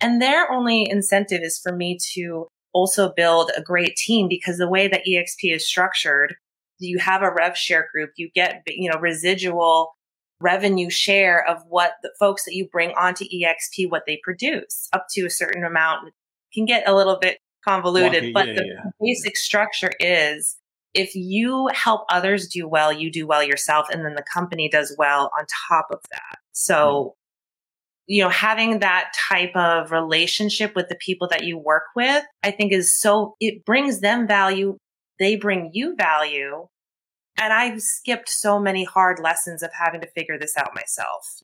And 0.00 0.20
their 0.20 0.50
only 0.50 0.86
incentive 0.88 1.42
is 1.42 1.58
for 1.58 1.74
me 1.74 1.98
to 2.14 2.48
also 2.72 3.12
build 3.14 3.50
a 3.56 3.62
great 3.62 3.96
team 3.96 4.28
because 4.28 4.58
the 4.58 4.68
way 4.68 4.88
that 4.88 5.04
EXP 5.06 5.54
is 5.54 5.66
structured, 5.66 6.36
you 6.78 6.98
have 6.98 7.22
a 7.22 7.30
rev 7.30 7.56
share 7.56 7.88
group, 7.92 8.10
you 8.16 8.30
get, 8.34 8.62
you 8.66 8.90
know, 8.90 8.98
residual 8.98 9.92
revenue 10.40 10.88
share 10.88 11.46
of 11.46 11.58
what 11.68 11.92
the 12.02 12.10
folks 12.18 12.44
that 12.44 12.54
you 12.54 12.66
bring 12.72 12.92
onto 12.92 13.24
EXP, 13.24 13.90
what 13.90 14.04
they 14.06 14.18
produce 14.22 14.88
up 14.92 15.06
to 15.10 15.26
a 15.26 15.30
certain 15.30 15.64
amount 15.64 16.08
it 16.08 16.14
can 16.54 16.64
get 16.64 16.88
a 16.88 16.94
little 16.94 17.18
bit 17.20 17.38
convoluted, 17.64 18.32
but 18.32 18.48
yeah, 18.48 18.54
the 18.54 18.66
yeah. 18.66 18.90
basic 19.00 19.36
structure 19.36 19.92
is 20.00 20.56
if 20.94 21.14
you 21.14 21.68
help 21.72 22.02
others 22.10 22.48
do 22.48 22.66
well, 22.68 22.92
you 22.92 23.10
do 23.10 23.26
well 23.26 23.42
yourself, 23.42 23.86
and 23.90 24.04
then 24.04 24.14
the 24.14 24.24
company 24.32 24.68
does 24.68 24.94
well 24.98 25.30
on 25.38 25.46
top 25.68 25.86
of 25.90 26.00
that. 26.10 26.38
So, 26.52 26.74
mm-hmm. 26.76 27.10
you 28.06 28.22
know, 28.22 28.28
having 28.28 28.80
that 28.80 29.12
type 29.28 29.54
of 29.54 29.92
relationship 29.92 30.74
with 30.74 30.88
the 30.88 30.96
people 30.96 31.28
that 31.28 31.44
you 31.44 31.58
work 31.58 31.84
with, 31.94 32.24
I 32.42 32.50
think 32.50 32.72
is 32.72 32.98
so, 32.98 33.36
it 33.40 33.64
brings 33.64 34.00
them 34.00 34.26
value. 34.26 34.78
They 35.18 35.36
bring 35.36 35.70
you 35.72 35.94
value. 35.96 36.66
And 37.38 37.52
I've 37.52 37.80
skipped 37.80 38.28
so 38.28 38.58
many 38.58 38.84
hard 38.84 39.18
lessons 39.18 39.62
of 39.62 39.70
having 39.72 40.00
to 40.00 40.08
figure 40.08 40.38
this 40.38 40.56
out 40.56 40.74
myself. 40.74 41.42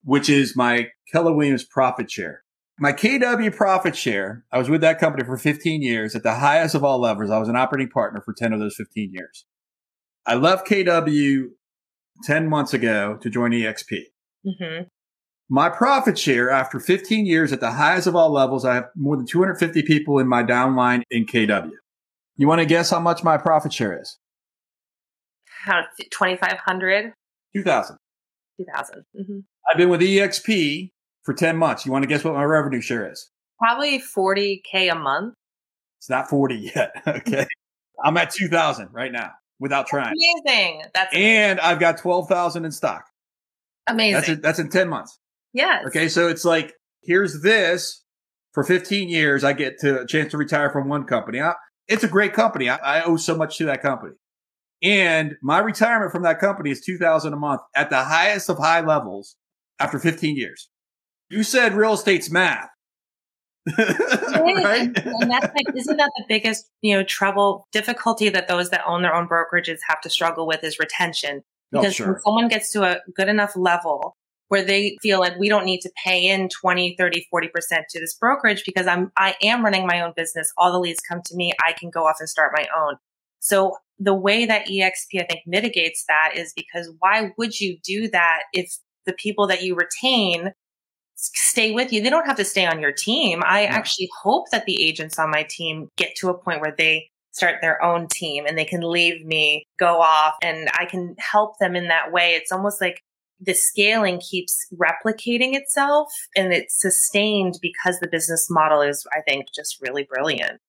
which 0.03 0.29
is 0.29 0.55
my 0.55 0.87
Keller 1.11 1.33
Williams 1.33 1.65
profit 1.65 2.09
share. 2.09 2.43
My 2.79 2.91
KW 2.91 3.55
profit 3.55 3.95
share, 3.95 4.43
I 4.51 4.57
was 4.57 4.69
with 4.69 4.81
that 4.81 4.99
company 4.99 5.23
for 5.23 5.37
15 5.37 5.81
years 5.81 6.15
at 6.15 6.23
the 6.23 6.35
highest 6.35 6.75
of 6.75 6.83
all 6.83 6.99
levels. 6.99 7.29
I 7.29 7.37
was 7.37 7.47
an 7.47 7.55
operating 7.55 7.89
partner 7.89 8.21
for 8.21 8.33
10 8.33 8.53
of 8.53 8.59
those 8.59 8.75
15 8.75 9.11
years. 9.13 9.45
I 10.25 10.35
left 10.35 10.67
KW 10.67 11.43
10 12.23 12.49
months 12.49 12.73
ago 12.73 13.17
to 13.21 13.29
join 13.29 13.51
EXP. 13.51 13.99
Mm-hmm. 14.45 14.83
My 15.49 15.69
profit 15.69 16.17
share 16.17 16.49
after 16.49 16.79
15 16.79 17.25
years 17.25 17.53
at 17.53 17.59
the 17.59 17.71
highest 17.71 18.07
of 18.07 18.15
all 18.15 18.31
levels, 18.31 18.65
I 18.65 18.75
have 18.75 18.89
more 18.95 19.15
than 19.15 19.27
250 19.27 19.83
people 19.83 20.17
in 20.17 20.27
my 20.27 20.43
downline 20.43 21.03
in 21.11 21.25
KW. 21.25 21.71
You 22.37 22.47
want 22.47 22.59
to 22.59 22.65
guess 22.65 22.89
how 22.89 22.99
much 22.99 23.23
my 23.23 23.37
profit 23.37 23.71
share 23.71 23.99
is? 23.99 24.17
How 25.65 25.83
2500 26.11 27.13
2000 27.55 27.97
2000 28.57 29.05
mm-hmm. 29.17 29.39
I've 29.69 29.77
been 29.77 29.89
with 29.89 30.01
EXP 30.01 30.91
for 31.23 31.33
10 31.33 31.57
months. 31.57 31.85
You 31.85 31.91
want 31.91 32.03
to 32.03 32.07
guess 32.07 32.23
what 32.23 32.33
my 32.33 32.43
revenue 32.43 32.81
share 32.81 33.09
is? 33.09 33.29
Probably 33.59 33.99
40K 33.99 34.91
a 34.91 34.95
month. 34.95 35.35
It's 35.99 36.09
not 36.09 36.29
40 36.29 36.55
yet. 36.75 36.91
okay. 37.07 37.47
I'm 38.03 38.17
at 38.17 38.31
2000 38.31 38.89
right 38.91 39.11
now 39.11 39.31
without 39.59 39.87
trying. 39.87 40.13
Amazing. 40.45 40.83
That's 40.93 41.13
amazing. 41.13 41.31
And 41.31 41.59
I've 41.59 41.79
got 41.79 41.97
12,000 41.97 42.65
in 42.65 42.71
stock. 42.71 43.05
Amazing. 43.87 44.13
That's, 44.13 44.29
a, 44.29 44.35
that's 44.35 44.59
in 44.59 44.69
10 44.69 44.89
months. 44.89 45.17
Yes. 45.55 45.85
Okay. 45.87 46.09
So 46.09 46.27
it's 46.27 46.43
like, 46.43 46.73
here's 47.01 47.41
this 47.41 48.03
for 48.53 48.63
15 48.63 49.07
years. 49.07 49.45
I 49.45 49.53
get 49.53 49.79
to 49.79 50.01
a 50.01 50.05
chance 50.05 50.31
to 50.31 50.37
retire 50.37 50.69
from 50.69 50.89
one 50.89 51.05
company. 51.05 51.39
I, 51.39 51.53
it's 51.87 52.03
a 52.03 52.09
great 52.09 52.33
company. 52.33 52.69
I, 52.69 52.75
I 52.75 53.03
owe 53.03 53.15
so 53.15 53.37
much 53.37 53.57
to 53.59 53.65
that 53.65 53.81
company. 53.81 54.15
And 54.83 55.35
my 55.41 55.59
retirement 55.59 56.11
from 56.11 56.23
that 56.23 56.39
company 56.39 56.71
is 56.71 56.81
2000 56.81 57.31
a 57.31 57.37
month 57.37 57.61
at 57.73 57.89
the 57.89 58.03
highest 58.03 58.49
of 58.49 58.57
high 58.57 58.81
levels 58.81 59.37
after 59.79 59.97
15 59.97 60.35
years. 60.35 60.69
You 61.29 61.41
said 61.41 61.73
real 61.73 61.93
estate's 61.93 62.29
math. 62.29 62.67
right? 63.77 64.65
and, 64.65 64.97
and 64.97 65.31
that's 65.31 65.47
like, 65.55 65.73
isn't 65.73 65.97
that 65.97 66.11
the 66.17 66.25
biggest, 66.27 66.69
you 66.81 66.95
know, 66.95 67.03
trouble, 67.03 67.65
difficulty 67.71 68.27
that 68.27 68.49
those 68.49 68.71
that 68.71 68.81
own 68.85 69.03
their 69.03 69.15
own 69.15 69.29
brokerages 69.29 69.77
have 69.87 70.01
to 70.01 70.09
struggle 70.09 70.45
with 70.45 70.65
is 70.65 70.79
retention. 70.79 71.43
Oh, 71.73 71.79
because 71.79 71.93
oh, 71.93 71.93
sure. 71.93 72.07
when 72.07 72.21
someone 72.23 72.47
gets 72.49 72.73
to 72.73 72.83
a 72.83 72.99
good 73.15 73.29
enough 73.29 73.55
level 73.55 74.17
where 74.49 74.63
they 74.63 74.97
feel 75.01 75.19
like 75.19 75.37
we 75.37 75.49
don't 75.49 75.65
need 75.65 75.81
to 75.81 75.91
pay 76.03 76.27
in 76.27 76.49
20, 76.49 76.95
30, 76.97 77.27
40% 77.33 77.49
to 77.89 77.99
this 77.99 78.15
brokerage 78.15 78.63
because 78.65 78.87
I'm, 78.87 79.11
I 79.17 79.35
am 79.41 79.63
running 79.63 79.87
my 79.87 80.01
own 80.01 80.13
business. 80.15 80.51
All 80.57 80.71
the 80.71 80.79
leads 80.79 80.99
come 80.99 81.21
to 81.25 81.35
me. 81.35 81.53
I 81.65 81.73
can 81.73 81.89
go 81.89 82.05
off 82.05 82.17
and 82.19 82.29
start 82.29 82.51
my 82.55 82.67
own. 82.77 82.95
So 83.39 83.75
the 83.99 84.13
way 84.13 84.45
that 84.45 84.67
EXP, 84.67 85.21
I 85.21 85.25
think, 85.25 85.41
mitigates 85.45 86.03
that 86.07 86.33
is 86.35 86.53
because 86.55 86.91
why 86.99 87.31
would 87.37 87.59
you 87.59 87.77
do 87.83 88.07
that 88.09 88.41
if 88.53 88.77
the 89.05 89.13
people 89.13 89.47
that 89.47 89.63
you 89.63 89.75
retain 89.75 90.51
stay 91.15 91.71
with 91.71 91.93
you? 91.93 92.01
They 92.01 92.09
don't 92.09 92.25
have 92.25 92.37
to 92.37 92.45
stay 92.45 92.65
on 92.65 92.79
your 92.79 92.91
team. 92.91 93.41
I 93.45 93.63
yeah. 93.63 93.75
actually 93.75 94.09
hope 94.21 94.49
that 94.51 94.65
the 94.65 94.83
agents 94.83 95.17
on 95.17 95.31
my 95.31 95.45
team 95.49 95.89
get 95.97 96.15
to 96.17 96.29
a 96.29 96.37
point 96.37 96.61
where 96.61 96.75
they 96.77 97.09
start 97.31 97.57
their 97.61 97.83
own 97.83 98.07
team 98.07 98.45
and 98.45 98.57
they 98.57 98.65
can 98.65 98.81
leave 98.81 99.25
me, 99.25 99.65
go 99.77 100.01
off, 100.01 100.35
and 100.41 100.69
I 100.73 100.85
can 100.85 101.15
help 101.19 101.59
them 101.59 101.75
in 101.75 101.89
that 101.89 102.11
way. 102.11 102.31
It's 102.31 102.51
almost 102.51 102.79
like 102.79 103.01
the 103.39 103.53
scaling 103.53 104.19
keeps 104.19 104.65
replicating 104.73 105.55
itself 105.55 106.11
and 106.35 106.53
it's 106.53 106.79
sustained 106.79 107.55
because 107.61 107.99
the 107.99 108.07
business 108.07 108.47
model 108.49 108.81
is, 108.81 109.05
I 109.11 109.21
think, 109.21 109.47
just 109.53 109.77
really 109.81 110.03
brilliant. 110.03 110.61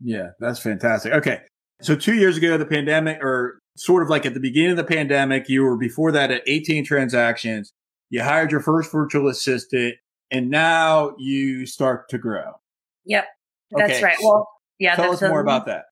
Yeah, 0.00 0.30
that's 0.40 0.58
fantastic. 0.58 1.12
Okay. 1.12 1.40
So 1.82 1.96
two 1.96 2.14
years 2.14 2.36
ago, 2.36 2.56
the 2.56 2.66
pandemic, 2.66 3.22
or 3.22 3.58
sort 3.76 4.02
of 4.02 4.08
like 4.08 4.24
at 4.24 4.34
the 4.34 4.40
beginning 4.40 4.72
of 4.72 4.76
the 4.76 4.84
pandemic, 4.84 5.48
you 5.48 5.62
were 5.62 5.76
before 5.76 6.12
that 6.12 6.30
at 6.30 6.42
18 6.46 6.84
transactions. 6.84 7.72
You 8.10 8.22
hired 8.22 8.50
your 8.50 8.60
first 8.60 8.92
virtual 8.92 9.28
assistant, 9.28 9.94
and 10.30 10.50
now 10.50 11.14
you 11.18 11.66
start 11.66 12.08
to 12.10 12.18
grow. 12.18 12.52
Yep, 13.06 13.24
that's 13.72 13.92
okay. 13.94 14.02
right. 14.02 14.16
Well, 14.22 14.48
yeah. 14.78 14.94
Tell 14.94 15.12
us 15.12 15.20
more 15.20 15.40
about 15.40 15.66
that. 15.66 15.86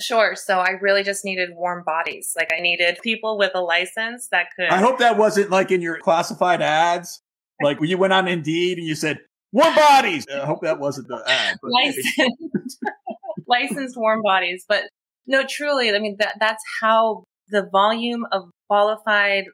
Sure. 0.00 0.34
So 0.34 0.58
I 0.58 0.70
really 0.80 1.02
just 1.02 1.24
needed 1.24 1.50
warm 1.52 1.84
bodies. 1.84 2.32
Like 2.36 2.50
I 2.56 2.60
needed 2.60 2.98
people 3.02 3.38
with 3.38 3.52
a 3.54 3.60
license 3.60 4.28
that 4.30 4.46
could. 4.56 4.68
I 4.68 4.78
hope 4.78 4.98
that 4.98 5.18
wasn't 5.18 5.50
like 5.50 5.70
in 5.70 5.80
your 5.80 5.98
classified 5.98 6.62
ads. 6.62 7.22
Like 7.62 7.78
you 7.80 7.98
went 7.98 8.12
on 8.12 8.26
Indeed 8.26 8.78
and 8.78 8.86
you 8.86 8.94
said 8.94 9.18
warm 9.52 9.74
bodies. 9.74 10.26
I 10.32 10.46
hope 10.46 10.62
that 10.62 10.78
wasn't 10.78 11.08
the 11.08 11.22
ad. 11.26 11.58
Licensed, 11.62 12.78
licensed 13.48 13.96
warm 13.96 14.22
bodies. 14.22 14.64
But 14.68 14.84
no, 15.26 15.44
truly, 15.48 15.90
I 15.90 15.98
mean 15.98 16.16
that 16.18 16.34
that's 16.40 16.62
how 16.80 17.24
the 17.48 17.68
volume 17.70 18.26
of 18.32 18.44
qualified 18.68 19.44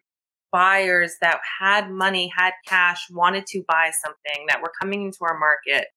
buyers 0.52 1.16
that 1.20 1.40
had 1.60 1.90
money, 1.90 2.32
had 2.34 2.52
cash, 2.66 3.06
wanted 3.10 3.46
to 3.46 3.62
buy 3.66 3.90
something 4.02 4.46
that 4.48 4.62
were 4.62 4.72
coming 4.80 5.02
into 5.06 5.18
our 5.22 5.38
market 5.38 5.88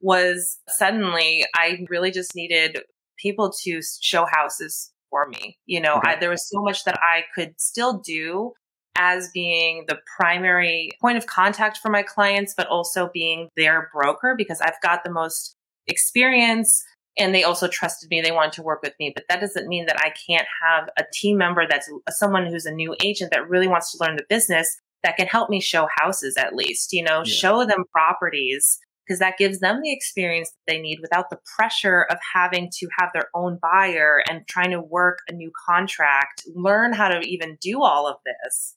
was 0.00 0.58
suddenly 0.68 1.44
I 1.54 1.86
really 1.88 2.10
just 2.10 2.34
needed 2.34 2.82
people 3.22 3.52
to 3.62 3.80
show 4.00 4.26
houses 4.30 4.92
for 5.10 5.28
me. 5.28 5.58
You 5.66 5.80
know, 5.80 5.96
okay. 5.96 6.12
I, 6.12 6.16
there 6.16 6.30
was 6.30 6.48
so 6.48 6.60
much 6.62 6.84
that 6.84 6.98
I 7.02 7.24
could 7.34 7.54
still 7.60 7.98
do 7.98 8.52
as 8.96 9.30
being 9.32 9.84
the 9.88 9.98
primary 10.18 10.90
point 11.00 11.16
of 11.16 11.26
contact 11.26 11.78
for 11.78 11.90
my 11.90 12.02
clients, 12.02 12.54
but 12.56 12.66
also 12.66 13.10
being 13.12 13.48
their 13.56 13.88
broker 13.94 14.34
because 14.36 14.60
I've 14.60 14.80
got 14.82 15.04
the 15.04 15.10
most 15.10 15.56
experience 15.86 16.82
and 17.18 17.34
they 17.34 17.42
also 17.42 17.68
trusted 17.68 18.10
me. 18.10 18.20
They 18.20 18.32
wanted 18.32 18.52
to 18.54 18.62
work 18.62 18.82
with 18.82 18.94
me, 18.98 19.12
but 19.14 19.24
that 19.28 19.40
doesn't 19.40 19.68
mean 19.68 19.86
that 19.86 19.98
I 19.98 20.12
can't 20.26 20.46
have 20.62 20.88
a 20.98 21.04
team 21.12 21.38
member 21.38 21.66
that's 21.68 21.90
someone 22.10 22.46
who's 22.46 22.66
a 22.66 22.72
new 22.72 22.94
agent 23.02 23.32
that 23.32 23.48
really 23.48 23.68
wants 23.68 23.92
to 23.92 23.98
learn 24.02 24.16
the 24.16 24.26
business 24.28 24.76
that 25.02 25.16
can 25.16 25.26
help 25.26 25.50
me 25.50 25.60
show 25.60 25.88
houses 25.98 26.36
at 26.36 26.54
least, 26.54 26.92
you 26.92 27.02
know, 27.02 27.18
yeah. 27.18 27.32
show 27.32 27.66
them 27.66 27.84
properties 27.92 28.78
because 29.12 29.18
that 29.18 29.36
gives 29.36 29.60
them 29.60 29.80
the 29.82 29.92
experience 29.92 30.50
that 30.50 30.72
they 30.72 30.80
need 30.80 31.00
without 31.02 31.28
the 31.28 31.38
pressure 31.56 32.06
of 32.08 32.16
having 32.34 32.70
to 32.72 32.88
have 32.98 33.10
their 33.12 33.28
own 33.34 33.58
buyer 33.60 34.22
and 34.26 34.48
trying 34.48 34.70
to 34.70 34.80
work 34.80 35.18
a 35.28 35.32
new 35.32 35.52
contract, 35.66 36.44
learn 36.54 36.94
how 36.94 37.08
to 37.08 37.20
even 37.20 37.58
do 37.60 37.82
all 37.82 38.06
of 38.06 38.16
this 38.24 38.74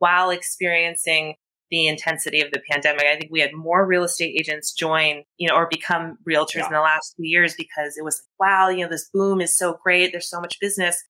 while 0.00 0.30
experiencing 0.30 1.36
the 1.70 1.86
intensity 1.86 2.40
of 2.40 2.50
the 2.50 2.60
pandemic. 2.68 3.04
I 3.04 3.16
think 3.16 3.30
we 3.30 3.40
had 3.40 3.52
more 3.52 3.86
real 3.86 4.02
estate 4.02 4.36
agents 4.36 4.72
join, 4.72 5.22
you 5.36 5.48
know, 5.48 5.54
or 5.54 5.68
become 5.70 6.18
realtors 6.28 6.56
yeah. 6.56 6.66
in 6.66 6.72
the 6.72 6.80
last 6.80 7.14
few 7.16 7.26
years 7.26 7.54
because 7.54 7.96
it 7.96 8.04
was 8.04 8.22
like, 8.40 8.50
wow, 8.50 8.68
you 8.68 8.84
know, 8.84 8.90
this 8.90 9.08
boom 9.12 9.40
is 9.40 9.56
so 9.56 9.78
great. 9.84 10.10
There's 10.10 10.28
so 10.28 10.40
much 10.40 10.58
business. 10.60 11.00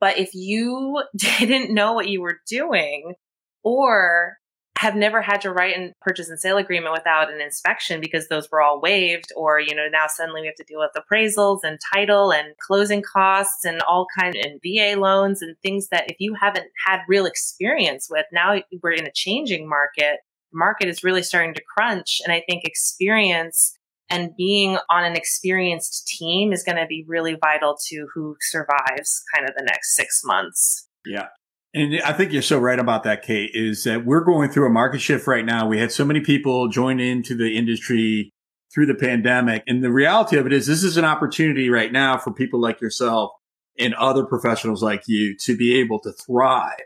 But 0.00 0.18
if 0.18 0.34
you 0.34 1.02
didn't 1.16 1.72
know 1.72 1.92
what 1.92 2.08
you 2.08 2.20
were 2.20 2.40
doing 2.48 3.14
or 3.62 4.38
have 4.78 4.96
never 4.96 5.22
had 5.22 5.40
to 5.40 5.52
write 5.52 5.76
a 5.76 5.92
purchase 6.00 6.28
and 6.28 6.38
sale 6.38 6.56
agreement 6.56 6.92
without 6.92 7.32
an 7.32 7.40
inspection 7.40 8.00
because 8.00 8.28
those 8.28 8.50
were 8.50 8.60
all 8.60 8.80
waived 8.80 9.30
or 9.36 9.60
you 9.60 9.74
know 9.74 9.86
now 9.90 10.06
suddenly 10.08 10.40
we 10.40 10.46
have 10.46 10.56
to 10.56 10.64
deal 10.64 10.80
with 10.80 10.90
appraisals 10.96 11.60
and 11.62 11.78
title 11.94 12.32
and 12.32 12.56
closing 12.58 13.02
costs 13.02 13.64
and 13.64 13.80
all 13.82 14.06
kind 14.18 14.34
and 14.34 14.60
VA 14.62 14.98
loans 14.98 15.42
and 15.42 15.56
things 15.62 15.88
that 15.88 16.10
if 16.10 16.16
you 16.18 16.34
haven't 16.40 16.66
had 16.86 17.00
real 17.08 17.24
experience 17.24 18.08
with 18.10 18.26
now 18.32 18.60
we're 18.82 18.90
in 18.90 19.06
a 19.06 19.12
changing 19.14 19.68
market 19.68 20.18
market 20.52 20.88
is 20.88 21.04
really 21.04 21.22
starting 21.22 21.54
to 21.54 21.62
crunch 21.76 22.20
and 22.24 22.32
I 22.32 22.42
think 22.48 22.64
experience 22.64 23.76
and 24.10 24.36
being 24.36 24.78
on 24.90 25.04
an 25.04 25.16
experienced 25.16 26.06
team 26.06 26.52
is 26.52 26.62
going 26.62 26.76
to 26.76 26.86
be 26.86 27.04
really 27.08 27.36
vital 27.40 27.76
to 27.88 28.06
who 28.14 28.36
survives 28.40 29.22
kind 29.34 29.48
of 29.48 29.54
the 29.56 29.64
next 29.64 29.96
6 29.96 30.22
months. 30.24 30.88
Yeah. 31.06 31.28
And 31.74 32.00
I 32.02 32.12
think 32.12 32.32
you're 32.32 32.40
so 32.40 32.60
right 32.60 32.78
about 32.78 33.02
that, 33.02 33.22
Kate, 33.22 33.50
is 33.52 33.82
that 33.82 34.06
we're 34.06 34.22
going 34.22 34.48
through 34.50 34.68
a 34.68 34.70
market 34.70 35.00
shift 35.00 35.26
right 35.26 35.44
now. 35.44 35.66
We 35.66 35.78
had 35.78 35.90
so 35.90 36.04
many 36.04 36.20
people 36.20 36.68
join 36.68 37.00
into 37.00 37.36
the 37.36 37.56
industry 37.56 38.32
through 38.72 38.86
the 38.86 38.94
pandemic. 38.94 39.64
And 39.66 39.82
the 39.82 39.92
reality 39.92 40.36
of 40.36 40.46
it 40.46 40.52
is 40.52 40.66
this 40.66 40.84
is 40.84 40.96
an 40.96 41.04
opportunity 41.04 41.70
right 41.70 41.90
now 41.90 42.16
for 42.16 42.32
people 42.32 42.60
like 42.60 42.80
yourself 42.80 43.32
and 43.78 43.92
other 43.94 44.24
professionals 44.24 44.84
like 44.84 45.02
you 45.08 45.36
to 45.44 45.56
be 45.56 45.76
able 45.80 45.98
to 46.00 46.12
thrive. 46.12 46.78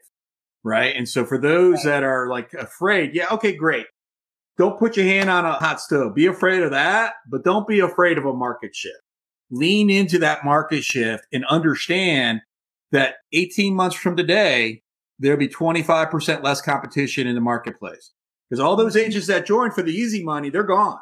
Right. 0.64 0.96
And 0.96 1.06
so 1.06 1.24
for 1.24 1.38
those 1.38 1.82
that 1.82 2.02
are 2.02 2.28
like 2.28 2.54
afraid, 2.54 3.14
yeah, 3.14 3.26
okay, 3.32 3.54
great. 3.54 3.86
Don't 4.56 4.78
put 4.78 4.96
your 4.96 5.06
hand 5.06 5.30
on 5.30 5.44
a 5.44 5.52
hot 5.52 5.80
stove. 5.80 6.14
Be 6.14 6.26
afraid 6.26 6.62
of 6.62 6.72
that, 6.72 7.12
but 7.30 7.44
don't 7.44 7.68
be 7.68 7.80
afraid 7.80 8.18
of 8.18 8.24
a 8.24 8.32
market 8.32 8.74
shift. 8.74 8.96
Lean 9.50 9.88
into 9.88 10.18
that 10.18 10.44
market 10.44 10.82
shift 10.82 11.26
and 11.32 11.44
understand 11.44 12.40
that 12.92 13.16
18 13.32 13.74
months 13.74 13.96
from 13.96 14.16
today, 14.16 14.82
there'll 15.18 15.38
be 15.38 15.48
25% 15.48 16.42
less 16.42 16.60
competition 16.60 17.26
in 17.26 17.34
the 17.34 17.40
marketplace. 17.40 18.12
Because 18.48 18.60
all 18.60 18.76
those 18.76 18.96
agents 18.96 19.26
that 19.26 19.46
joined 19.46 19.74
for 19.74 19.82
the 19.82 19.92
easy 19.92 20.24
money, 20.24 20.48
they're 20.48 20.62
gone. 20.62 20.98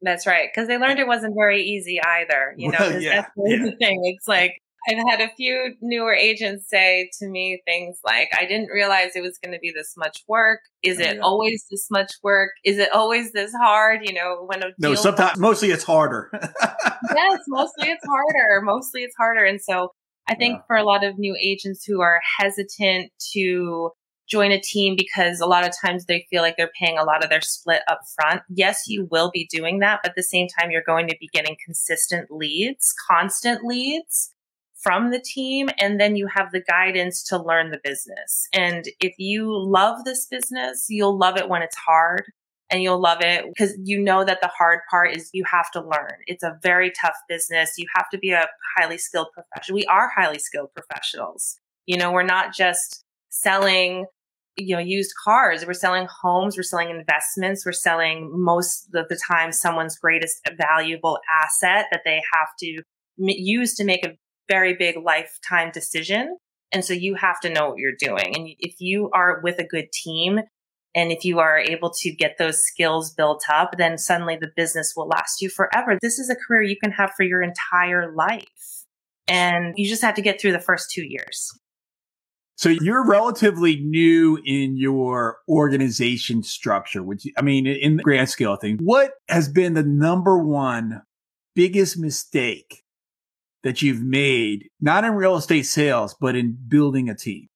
That's 0.00 0.26
right. 0.26 0.48
Because 0.52 0.68
they 0.68 0.78
learned 0.78 0.98
it 0.98 1.06
wasn't 1.06 1.34
very 1.36 1.62
easy 1.62 2.00
either. 2.02 2.54
You 2.56 2.70
know, 2.70 2.78
well, 2.78 3.00
yeah, 3.00 3.16
that's 3.16 3.30
the 3.36 3.76
yeah. 3.80 3.86
thing. 3.86 4.00
It's 4.04 4.28
like 4.28 4.52
I've 4.88 4.98
had 5.08 5.20
a 5.20 5.32
few 5.34 5.74
newer 5.80 6.12
agents 6.12 6.68
say 6.68 7.10
to 7.18 7.28
me 7.28 7.62
things 7.64 7.98
like, 8.04 8.28
I 8.38 8.44
didn't 8.44 8.68
realize 8.68 9.12
it 9.14 9.22
was 9.22 9.38
going 9.42 9.52
to 9.52 9.58
be 9.58 9.72
this 9.74 9.94
much 9.96 10.22
work. 10.28 10.60
Is 10.82 10.98
oh, 10.98 11.02
it 11.02 11.16
yeah. 11.16 11.22
always 11.22 11.64
this 11.70 11.86
much 11.90 12.12
work? 12.22 12.50
Is 12.64 12.78
it 12.78 12.92
always 12.92 13.32
this 13.32 13.52
hard? 13.62 14.00
You 14.04 14.14
know, 14.14 14.44
when 14.46 14.62
a 14.62 14.66
No, 14.78 14.94
sometimes 14.94 15.38
mostly 15.38 15.70
it's 15.70 15.84
harder. 15.84 16.30
yes, 17.14 17.40
mostly 17.48 17.88
it's 17.88 18.04
harder. 18.06 18.62
Mostly 18.62 19.02
it's 19.02 19.16
harder. 19.16 19.44
And 19.44 19.60
so 19.60 19.92
I 20.28 20.34
think 20.34 20.56
yeah. 20.56 20.62
for 20.66 20.76
a 20.76 20.84
lot 20.84 21.04
of 21.04 21.18
new 21.18 21.36
agents 21.40 21.84
who 21.84 22.00
are 22.00 22.20
hesitant 22.38 23.12
to 23.32 23.90
join 24.26 24.52
a 24.52 24.60
team 24.60 24.96
because 24.96 25.40
a 25.40 25.46
lot 25.46 25.66
of 25.66 25.72
times 25.84 26.06
they 26.06 26.26
feel 26.30 26.42
like 26.42 26.56
they're 26.56 26.70
paying 26.80 26.98
a 26.98 27.04
lot 27.04 27.22
of 27.22 27.30
their 27.30 27.42
split 27.42 27.82
up 27.88 28.00
front. 28.16 28.42
Yes, 28.48 28.84
you 28.86 29.06
will 29.10 29.30
be 29.30 29.46
doing 29.50 29.80
that, 29.80 30.00
but 30.02 30.10
at 30.10 30.16
the 30.16 30.22
same 30.22 30.48
time, 30.48 30.70
you're 30.70 30.82
going 30.86 31.08
to 31.08 31.16
be 31.20 31.28
getting 31.32 31.56
consistent 31.64 32.30
leads, 32.30 32.94
constant 33.10 33.64
leads 33.64 34.32
from 34.82 35.10
the 35.10 35.20
team. 35.20 35.68
And 35.78 36.00
then 36.00 36.16
you 36.16 36.26
have 36.34 36.52
the 36.52 36.62
guidance 36.62 37.22
to 37.24 37.42
learn 37.42 37.70
the 37.70 37.80
business. 37.82 38.48
And 38.54 38.84
if 39.00 39.14
you 39.18 39.50
love 39.52 40.04
this 40.04 40.26
business, 40.26 40.86
you'll 40.88 41.18
love 41.18 41.36
it 41.36 41.48
when 41.48 41.62
it's 41.62 41.76
hard 41.76 42.24
and 42.70 42.82
you'll 42.82 43.00
love 43.00 43.18
it 43.20 43.44
because 43.46 43.76
you 43.84 44.00
know 44.00 44.24
that 44.24 44.40
the 44.40 44.48
hard 44.48 44.80
part 44.90 45.16
is 45.16 45.30
you 45.32 45.44
have 45.50 45.70
to 45.72 45.80
learn. 45.80 46.14
It's 46.26 46.42
a 46.42 46.58
very 46.62 46.92
tough 47.00 47.16
business. 47.28 47.74
You 47.76 47.86
have 47.94 48.08
to 48.10 48.18
be 48.18 48.30
a 48.30 48.48
highly 48.76 48.98
skilled 48.98 49.28
professional. 49.32 49.76
We 49.76 49.84
are 49.86 50.10
highly 50.14 50.38
skilled 50.38 50.70
professionals. 50.74 51.58
You 51.86 51.98
know, 51.98 52.12
we're 52.12 52.22
not 52.22 52.54
just 52.54 53.04
selling, 53.28 54.06
you 54.56 54.74
know, 54.74 54.80
used 54.80 55.12
cars. 55.22 55.66
We're 55.66 55.74
selling 55.74 56.08
homes. 56.22 56.56
We're 56.56 56.62
selling 56.62 56.90
investments. 56.90 57.66
We're 57.66 57.72
selling 57.72 58.30
most 58.32 58.88
of 58.94 59.08
the 59.08 59.20
time 59.28 59.52
someone's 59.52 59.98
greatest 59.98 60.40
valuable 60.56 61.18
asset 61.44 61.86
that 61.92 62.02
they 62.04 62.22
have 62.32 62.48
to 62.60 62.82
use 63.18 63.74
to 63.74 63.84
make 63.84 64.04
a 64.06 64.16
very 64.48 64.74
big 64.74 64.96
lifetime 65.02 65.70
decision. 65.72 66.36
And 66.72 66.84
so 66.84 66.92
you 66.92 67.14
have 67.14 67.40
to 67.40 67.50
know 67.50 67.68
what 67.68 67.78
you're 67.78 67.92
doing. 67.96 68.34
And 68.34 68.48
if 68.58 68.80
you 68.80 69.10
are 69.12 69.40
with 69.42 69.58
a 69.58 69.64
good 69.64 69.92
team, 69.92 70.40
and 70.94 71.10
if 71.10 71.24
you 71.24 71.40
are 71.40 71.58
able 71.58 71.90
to 71.90 72.12
get 72.12 72.38
those 72.38 72.60
skills 72.62 73.12
built 73.12 73.44
up, 73.48 73.76
then 73.78 73.98
suddenly 73.98 74.36
the 74.36 74.52
business 74.54 74.94
will 74.96 75.08
last 75.08 75.42
you 75.42 75.48
forever. 75.48 75.98
This 76.00 76.18
is 76.18 76.30
a 76.30 76.36
career 76.36 76.62
you 76.62 76.76
can 76.76 76.92
have 76.92 77.12
for 77.16 77.24
your 77.24 77.42
entire 77.42 78.14
life. 78.14 78.84
And 79.26 79.74
you 79.76 79.88
just 79.88 80.02
have 80.02 80.14
to 80.14 80.22
get 80.22 80.40
through 80.40 80.52
the 80.52 80.60
first 80.60 80.90
two 80.90 81.04
years. 81.04 81.50
So 82.56 82.68
you're 82.68 83.04
relatively 83.04 83.80
new 83.80 84.38
in 84.44 84.76
your 84.76 85.38
organization 85.48 86.44
structure, 86.44 87.02
which 87.02 87.26
I 87.36 87.42
mean, 87.42 87.66
in 87.66 87.96
the 87.96 88.02
grand 88.02 88.28
scale 88.28 88.52
of 88.54 88.60
things, 88.60 88.78
what 88.80 89.12
has 89.28 89.48
been 89.48 89.74
the 89.74 89.82
number 89.82 90.38
one 90.38 91.02
biggest 91.56 91.98
mistake 91.98 92.84
that 93.64 93.82
you've 93.82 94.02
made, 94.02 94.68
not 94.80 95.02
in 95.02 95.14
real 95.14 95.34
estate 95.34 95.64
sales, 95.64 96.14
but 96.20 96.36
in 96.36 96.56
building 96.68 97.08
a 97.08 97.16
team? 97.16 97.48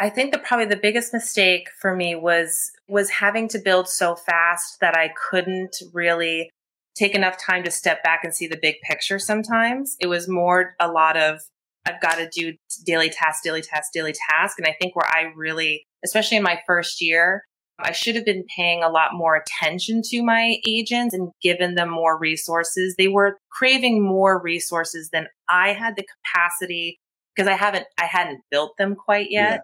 I 0.00 0.08
think 0.08 0.32
that 0.32 0.44
probably 0.44 0.64
the 0.64 0.76
biggest 0.76 1.12
mistake 1.12 1.68
for 1.78 1.94
me 1.94 2.14
was 2.14 2.72
was 2.88 3.10
having 3.10 3.48
to 3.48 3.58
build 3.58 3.86
so 3.86 4.16
fast 4.16 4.80
that 4.80 4.96
I 4.96 5.12
couldn't 5.30 5.76
really 5.92 6.50
take 6.96 7.14
enough 7.14 7.36
time 7.36 7.62
to 7.64 7.70
step 7.70 8.02
back 8.02 8.24
and 8.24 8.34
see 8.34 8.46
the 8.46 8.58
big 8.60 8.76
picture 8.82 9.18
sometimes. 9.18 9.96
It 10.00 10.06
was 10.06 10.26
more 10.26 10.74
a 10.80 10.90
lot 10.90 11.18
of 11.18 11.40
I've 11.86 12.00
got 12.00 12.16
to 12.16 12.28
do 12.28 12.54
daily 12.84 13.10
task, 13.10 13.42
daily 13.42 13.62
task, 13.62 13.92
daily 13.92 14.14
task. 14.30 14.58
And 14.58 14.66
I 14.66 14.74
think 14.80 14.96
where 14.96 15.06
I 15.06 15.32
really, 15.36 15.84
especially 16.04 16.38
in 16.38 16.42
my 16.42 16.60
first 16.66 17.02
year, 17.02 17.44
I 17.78 17.92
should 17.92 18.14
have 18.14 18.26
been 18.26 18.44
paying 18.54 18.82
a 18.82 18.90
lot 18.90 19.10
more 19.12 19.36
attention 19.36 20.02
to 20.06 20.22
my 20.22 20.56
agents 20.66 21.14
and 21.14 21.30
given 21.42 21.74
them 21.74 21.90
more 21.90 22.18
resources. 22.18 22.94
They 22.96 23.08
were 23.08 23.38
craving 23.50 24.02
more 24.02 24.40
resources 24.40 25.10
than 25.10 25.28
I 25.48 25.72
had 25.72 25.96
the 25.96 26.04
capacity 26.04 26.98
because 27.34 27.48
I 27.48 27.54
haven't, 27.54 27.86
I 27.98 28.04
hadn't 28.04 28.42
built 28.50 28.76
them 28.78 28.94
quite 28.94 29.28
yet. 29.30 29.60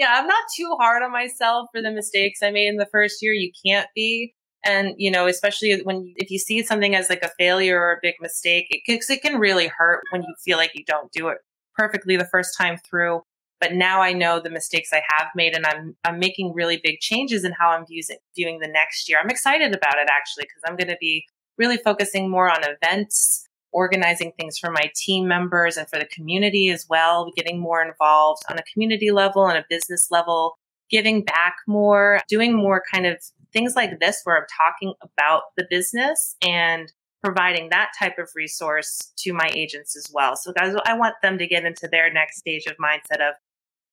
Yeah 0.00 0.14
I'm 0.18 0.26
not 0.26 0.44
too 0.56 0.76
hard 0.80 1.02
on 1.02 1.12
myself 1.12 1.68
for 1.72 1.82
the 1.82 1.90
mistakes 1.90 2.42
I 2.42 2.50
made 2.50 2.68
in 2.68 2.76
the 2.76 2.88
first 2.90 3.20
year. 3.20 3.34
You 3.34 3.52
can't 3.64 3.86
be. 3.94 4.34
And, 4.64 4.94
you 4.96 5.10
know, 5.10 5.26
especially 5.26 5.78
when, 5.82 6.12
if 6.16 6.30
you 6.30 6.38
see 6.38 6.62
something 6.62 6.94
as 6.94 7.10
like 7.10 7.22
a 7.22 7.30
failure 7.38 7.78
or 7.78 7.92
a 7.92 7.98
big 8.02 8.14
mistake, 8.20 8.66
it, 8.70 8.82
it 8.86 9.22
can 9.22 9.38
really 9.38 9.68
hurt 9.68 10.02
when 10.10 10.22
you 10.22 10.34
feel 10.42 10.56
like 10.58 10.72
you 10.74 10.84
don't 10.86 11.12
do 11.12 11.28
it 11.28 11.38
perfectly 11.76 12.16
the 12.16 12.26
first 12.26 12.56
time 12.58 12.78
through. 12.78 13.22
But 13.60 13.74
now 13.74 14.00
I 14.00 14.14
know 14.14 14.40
the 14.40 14.50
mistakes 14.50 14.90
I 14.92 15.02
have 15.10 15.28
made 15.34 15.54
and 15.54 15.66
I'm, 15.66 15.96
I'm 16.04 16.18
making 16.18 16.54
really 16.54 16.80
big 16.82 17.00
changes 17.00 17.44
in 17.44 17.52
how 17.52 17.70
I'm 17.70 17.86
viewing, 17.86 18.18
viewing 18.34 18.58
the 18.60 18.68
next 18.68 19.06
year. 19.08 19.18
I'm 19.22 19.28
excited 19.28 19.74
about 19.74 19.98
it 19.98 20.08
actually, 20.10 20.44
because 20.44 20.62
I'm 20.66 20.76
going 20.76 20.88
to 20.88 20.98
be 20.98 21.26
really 21.58 21.76
focusing 21.76 22.30
more 22.30 22.50
on 22.50 22.60
events 22.64 23.46
organizing 23.72 24.32
things 24.38 24.58
for 24.58 24.70
my 24.70 24.90
team 24.94 25.28
members 25.28 25.76
and 25.76 25.88
for 25.88 25.98
the 25.98 26.06
community 26.06 26.70
as 26.70 26.86
well, 26.88 27.30
getting 27.36 27.58
more 27.58 27.82
involved 27.82 28.42
on 28.50 28.58
a 28.58 28.62
community 28.72 29.10
level 29.10 29.46
and 29.46 29.58
a 29.58 29.64
business 29.68 30.08
level, 30.10 30.56
giving 30.90 31.24
back 31.24 31.56
more, 31.66 32.20
doing 32.28 32.54
more 32.54 32.82
kind 32.92 33.06
of 33.06 33.18
things 33.52 33.74
like 33.76 34.00
this 34.00 34.20
where 34.24 34.36
I'm 34.36 34.46
talking 34.56 34.94
about 35.02 35.42
the 35.56 35.66
business 35.68 36.36
and 36.42 36.92
providing 37.22 37.68
that 37.68 37.90
type 37.98 38.18
of 38.18 38.30
resource 38.34 39.12
to 39.18 39.32
my 39.32 39.50
agents 39.54 39.96
as 39.96 40.10
well. 40.12 40.36
So 40.36 40.52
guys, 40.52 40.74
I 40.86 40.94
want 40.94 41.14
them 41.22 41.38
to 41.38 41.46
get 41.46 41.64
into 41.64 41.86
their 41.86 42.12
next 42.12 42.38
stage 42.38 42.66
of 42.66 42.76
mindset 42.76 43.20
of 43.20 43.34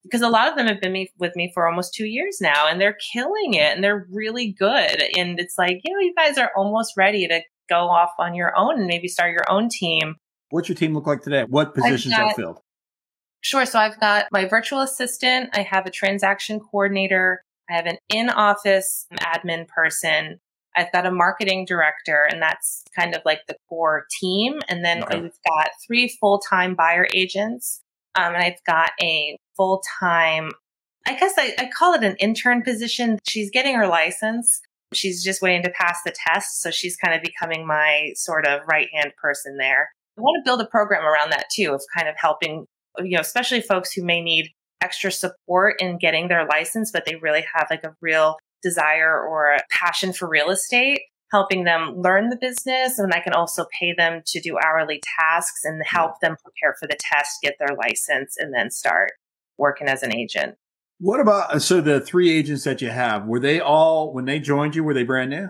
because 0.04 0.22
a 0.22 0.30
lot 0.30 0.48
of 0.48 0.56
them 0.56 0.68
have 0.68 0.80
been 0.80 1.08
with 1.20 1.36
me 1.36 1.52
for 1.54 1.68
almost 1.68 1.94
two 1.94 2.06
years 2.06 2.38
now 2.40 2.68
and 2.68 2.80
they're 2.80 2.98
killing 3.12 3.56
it 3.56 3.76
and 3.76 3.84
they're 3.84 4.08
really 4.10 4.54
good. 4.58 5.04
And 5.18 5.38
it's 5.40 5.58
like, 5.58 5.82
you 5.84 5.94
know, 5.94 6.00
you 6.00 6.13
guys 6.16 6.38
are 6.38 6.52
almost 6.56 6.94
ready 6.96 7.28
to 7.28 7.42
go 7.69 7.89
off 7.89 8.12
on 8.19 8.36
your 8.36 8.58
own 8.58 8.80
and 8.80 8.88
maybe 8.88 9.08
start 9.08 9.32
your 9.32 9.49
own 9.49 9.69
team. 9.69 10.15
What's 10.49 10.69
your 10.69 10.75
team 10.75 10.93
look 10.93 11.08
like 11.08 11.21
today? 11.21 11.45
What 11.47 11.73
positions 11.73 12.15
got, 12.15 12.32
are 12.32 12.34
filled? 12.36 12.60
Sure. 13.41 13.65
So 13.65 13.80
I've 13.80 13.99
got 13.99 14.25
my 14.32 14.45
virtual 14.45 14.82
assistant. 14.82 15.49
I 15.53 15.62
have 15.62 15.86
a 15.86 15.91
transaction 15.91 16.60
coordinator. 16.60 17.41
I 17.69 17.73
have 17.73 17.86
an 17.86 17.97
in 18.10 18.30
office 18.30 19.06
admin 19.19 19.67
person. 19.67 20.39
I've 20.75 20.91
got 20.91 21.06
a 21.06 21.12
marketing 21.12 21.65
director, 21.65 22.27
and 22.32 22.41
that's 22.41 22.84
kind 22.95 23.15
of 23.15 23.21
like 23.25 23.41
the 23.47 23.56
core 23.67 24.06
team. 24.19 24.60
And 24.69 24.86
then 24.86 25.03
okay. 25.03 25.19
we've 25.19 25.39
got 25.49 25.69
three 25.86 26.08
full 26.08 26.39
time 26.39 26.75
buyer 26.75 27.08
agents. 27.13 27.82
Um, 28.15 28.34
and 28.34 28.43
I've 28.43 28.63
got 28.65 28.91
a 29.01 29.38
full 29.56 29.82
time 29.99 30.51
I 31.08 31.13
guess 31.13 31.34
I, 31.38 31.53
I 31.58 31.69
call 31.73 31.93
it 31.93 32.03
an 32.03 32.17
intern 32.17 32.63
position. 32.63 33.17
She's 33.25 33.49
getting 33.49 33.75
her 33.75 33.88
license. 33.88 34.62
She's 34.93 35.23
just 35.23 35.41
waiting 35.41 35.63
to 35.63 35.69
pass 35.69 36.00
the 36.06 36.13
test. 36.28 36.62
So 36.62 36.71
she's 36.71 36.95
kind 36.95 37.15
of 37.15 37.21
becoming 37.21 37.67
my 37.67 38.12
sort 38.15 38.47
of 38.47 38.62
right 38.67 38.88
hand 38.93 39.12
person 39.21 39.58
there. 39.58 39.89
I 40.17 40.21
want 40.21 40.41
to 40.43 40.50
build 40.50 40.62
a 40.62 40.65
program 40.65 41.06
around 41.06 41.32
that 41.32 41.45
too, 41.54 41.73
of 41.73 41.84
kind 41.95 42.08
of 42.08 42.15
helping, 42.17 42.65
you 43.00 43.17
know, 43.17 43.21
especially 43.21 43.62
folks 43.62 43.91
who 43.91 44.04
may 44.04 44.21
need 44.21 44.50
extra 44.82 45.12
support 45.12 45.76
in 45.80 45.97
getting 45.97 46.28
their 46.28 46.45
license, 46.45 46.91
but 46.91 47.06
they 47.06 47.15
really 47.15 47.45
have 47.54 47.67
like 47.69 47.84
a 47.84 47.95
real 48.02 48.38
desire 48.63 49.19
or 49.19 49.52
a 49.52 49.62
passion 49.71 50.13
for 50.13 50.28
real 50.28 50.50
estate, 50.50 51.02
helping 51.32 51.63
them 51.63 51.93
learn 51.95 52.30
the 52.30 52.38
business. 52.39 52.97
And 52.97 53.13
I 53.13 53.19
can 53.19 53.34
also 53.34 53.65
pay 53.80 53.93
them 53.93 54.21
to 54.26 54.41
do 54.41 54.58
hourly 54.58 55.02
tasks 55.19 55.62
and 55.63 55.82
help 55.86 56.19
them 56.21 56.36
prepare 56.43 56.76
for 56.80 56.88
the 56.88 56.97
test, 57.00 57.38
get 57.43 57.56
their 57.60 57.76
license, 57.76 58.36
and 58.38 58.54
then 58.54 58.71
start 58.71 59.12
working 59.58 59.88
as 59.88 60.04
an 60.04 60.15
agent. 60.15 60.56
What 61.00 61.20
about 61.20 61.54
uh, 61.54 61.60
so 61.60 61.82
the 61.82 62.02
three 62.02 62.32
agents 62.32 62.64
that 62.64 62.82
you 62.82 62.90
have? 62.90 63.26
Were 63.26 63.40
they 63.40 63.60
all 63.60 64.14
when 64.14 64.26
they 64.26 64.40
joined 64.40 64.76
you? 64.76 64.84
Were 64.84 64.94
they 64.94 65.04
brand 65.04 65.30
new? 65.30 65.50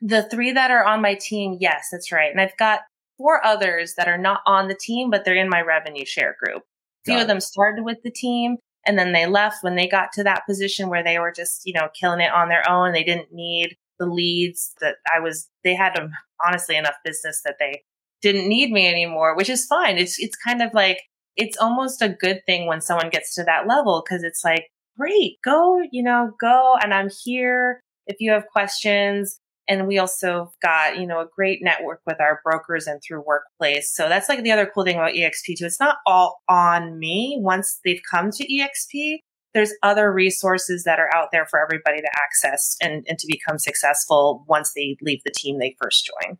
The 0.00 0.24
three 0.24 0.52
that 0.52 0.70
are 0.70 0.84
on 0.84 1.00
my 1.00 1.14
team, 1.14 1.56
yes, 1.60 1.86
that's 1.92 2.10
right. 2.10 2.30
And 2.30 2.40
I've 2.40 2.56
got 2.56 2.80
four 3.16 3.44
others 3.46 3.94
that 3.96 4.08
are 4.08 4.18
not 4.18 4.40
on 4.46 4.66
the 4.66 4.74
team, 4.74 5.10
but 5.10 5.24
they're 5.24 5.36
in 5.36 5.48
my 5.48 5.60
revenue 5.60 6.04
share 6.04 6.36
group. 6.42 6.62
A 7.06 7.10
few 7.10 7.20
of 7.20 7.28
them 7.28 7.40
started 7.40 7.84
with 7.84 7.98
the 8.02 8.10
team 8.10 8.56
and 8.86 8.98
then 8.98 9.12
they 9.12 9.26
left 9.26 9.62
when 9.62 9.76
they 9.76 9.86
got 9.86 10.12
to 10.14 10.24
that 10.24 10.46
position 10.46 10.88
where 10.88 11.04
they 11.04 11.18
were 11.18 11.32
just, 11.32 11.62
you 11.64 11.72
know, 11.72 11.88
killing 11.98 12.20
it 12.20 12.32
on 12.32 12.48
their 12.48 12.68
own. 12.68 12.92
They 12.92 13.04
didn't 13.04 13.32
need 13.32 13.76
the 13.98 14.06
leads 14.06 14.74
that 14.80 14.96
I 15.14 15.20
was, 15.20 15.48
they 15.62 15.74
had 15.74 15.96
honestly 16.44 16.76
enough 16.76 16.96
business 17.04 17.42
that 17.44 17.56
they 17.60 17.84
didn't 18.22 18.48
need 18.48 18.72
me 18.72 18.88
anymore, 18.88 19.36
which 19.36 19.48
is 19.48 19.66
fine. 19.66 19.98
It's, 19.98 20.18
it's 20.18 20.36
kind 20.36 20.62
of 20.62 20.74
like, 20.74 21.00
it's 21.36 21.56
almost 21.56 22.02
a 22.02 22.08
good 22.08 22.40
thing 22.44 22.66
when 22.66 22.80
someone 22.80 23.10
gets 23.10 23.34
to 23.36 23.44
that 23.44 23.68
level 23.68 24.02
because 24.04 24.24
it's 24.24 24.44
like, 24.44 24.66
great, 24.98 25.38
go, 25.44 25.80
you 25.90 26.02
know, 26.02 26.32
go. 26.40 26.76
And 26.82 26.92
I'm 26.92 27.10
here 27.24 27.80
if 28.06 28.16
you 28.20 28.30
have 28.32 28.46
questions. 28.52 29.38
And 29.68 29.86
we 29.86 29.98
also 29.98 30.52
got, 30.60 30.98
you 30.98 31.06
know, 31.06 31.20
a 31.20 31.28
great 31.34 31.60
network 31.62 32.00
with 32.04 32.20
our 32.20 32.40
brokers 32.44 32.86
and 32.86 33.00
through 33.00 33.22
workplace. 33.24 33.94
So 33.94 34.08
that's 34.08 34.28
like 34.28 34.42
the 34.42 34.50
other 34.50 34.70
cool 34.72 34.84
thing 34.84 34.96
about 34.96 35.14
EXP 35.14 35.56
too. 35.58 35.66
It's 35.66 35.78
not 35.78 35.98
all 36.04 36.40
on 36.48 36.98
me 36.98 37.38
once 37.40 37.78
they've 37.84 38.00
come 38.10 38.30
to 38.32 38.44
EXP. 38.44 39.18
There's 39.54 39.72
other 39.82 40.12
resources 40.12 40.84
that 40.84 40.98
are 40.98 41.14
out 41.14 41.28
there 41.30 41.46
for 41.46 41.62
everybody 41.62 42.00
to 42.00 42.08
access 42.16 42.76
and, 42.82 43.04
and 43.06 43.18
to 43.18 43.26
become 43.30 43.58
successful 43.58 44.44
once 44.48 44.72
they 44.74 44.96
leave 45.02 45.20
the 45.24 45.32
team 45.34 45.58
they 45.58 45.76
first 45.80 46.10
join. 46.22 46.38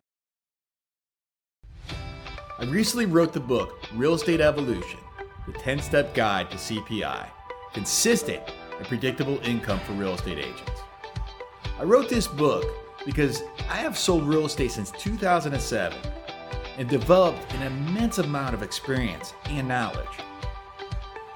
I 2.59 2.65
recently 2.65 3.05
wrote 3.05 3.33
the 3.33 3.39
book, 3.39 3.79
Real 3.93 4.13
Estate 4.13 4.41
Evolution, 4.41 4.99
the 5.45 5.53
10 5.53 5.79
step 5.79 6.13
guide 6.13 6.49
to 6.51 6.57
CPI, 6.57 7.27
consistent 7.73 8.41
and 8.77 8.87
predictable 8.87 9.39
income 9.43 9.79
for 9.81 9.93
real 9.93 10.13
estate 10.13 10.37
agents. 10.37 10.81
I 11.79 11.83
wrote 11.83 12.09
this 12.09 12.27
book 12.27 12.65
because 13.05 13.41
I 13.69 13.77
have 13.77 13.97
sold 13.97 14.23
real 14.23 14.45
estate 14.45 14.71
since 14.71 14.91
2007 14.91 15.97
and 16.77 16.87
developed 16.87 17.53
an 17.53 17.63
immense 17.63 18.17
amount 18.17 18.53
of 18.53 18.63
experience 18.63 19.33
and 19.45 19.67
knowledge. 19.67 20.07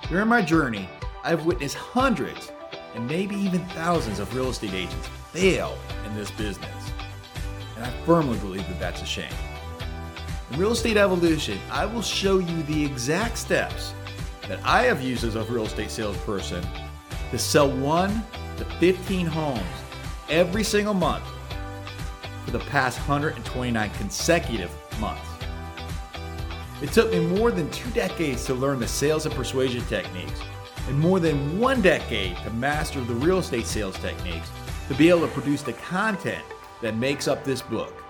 During 0.09 0.27
my 0.27 0.41
journey, 0.41 0.87
I've 1.23 1.45
witnessed 1.45 1.75
hundreds 1.75 2.51
and 2.95 3.07
maybe 3.07 3.35
even 3.35 3.63
thousands 3.67 4.19
of 4.19 4.33
real 4.33 4.49
estate 4.49 4.73
agents 4.73 5.07
fail 5.31 5.77
in 6.05 6.15
this 6.15 6.31
business. 6.31 6.91
And 7.75 7.85
I 7.85 7.91
firmly 8.05 8.37
believe 8.39 8.67
that 8.67 8.79
that's 8.79 9.01
a 9.01 9.05
shame. 9.05 9.33
In 10.51 10.59
Real 10.59 10.71
Estate 10.71 10.97
Evolution, 10.97 11.59
I 11.69 11.85
will 11.85 12.01
show 12.01 12.39
you 12.39 12.63
the 12.63 12.85
exact 12.85 13.37
steps 13.37 13.93
that 14.47 14.59
I 14.63 14.83
have 14.83 15.01
used 15.01 15.23
as 15.23 15.35
a 15.35 15.43
real 15.43 15.65
estate 15.65 15.91
salesperson 15.91 16.65
to 17.31 17.37
sell 17.37 17.69
one 17.69 18.23
to 18.57 18.65
15 18.79 19.25
homes 19.25 19.61
every 20.29 20.63
single 20.63 20.93
month 20.93 21.23
for 22.45 22.51
the 22.51 22.59
past 22.59 22.97
129 22.99 23.89
consecutive 23.91 24.71
months. 24.99 25.27
It 26.81 26.91
took 26.91 27.11
me 27.11 27.19
more 27.19 27.51
than 27.51 27.69
two 27.71 27.89
decades 27.91 28.45
to 28.45 28.53
learn 28.53 28.79
the 28.79 28.87
sales 28.87 29.25
and 29.25 29.33
persuasion 29.33 29.83
techniques, 29.85 30.39
and 30.87 30.97
more 30.97 31.19
than 31.19 31.59
one 31.59 31.81
decade 31.81 32.37
to 32.37 32.49
master 32.51 33.01
the 33.01 33.15
real 33.15 33.39
estate 33.39 33.65
sales 33.65 33.97
techniques 33.97 34.49
to 34.87 34.93
be 34.93 35.09
able 35.09 35.21
to 35.21 35.27
produce 35.27 35.63
the 35.63 35.73
content 35.73 36.43
that 36.81 36.95
makes 36.95 37.27
up 37.27 37.43
this 37.43 37.61
book. 37.61 38.03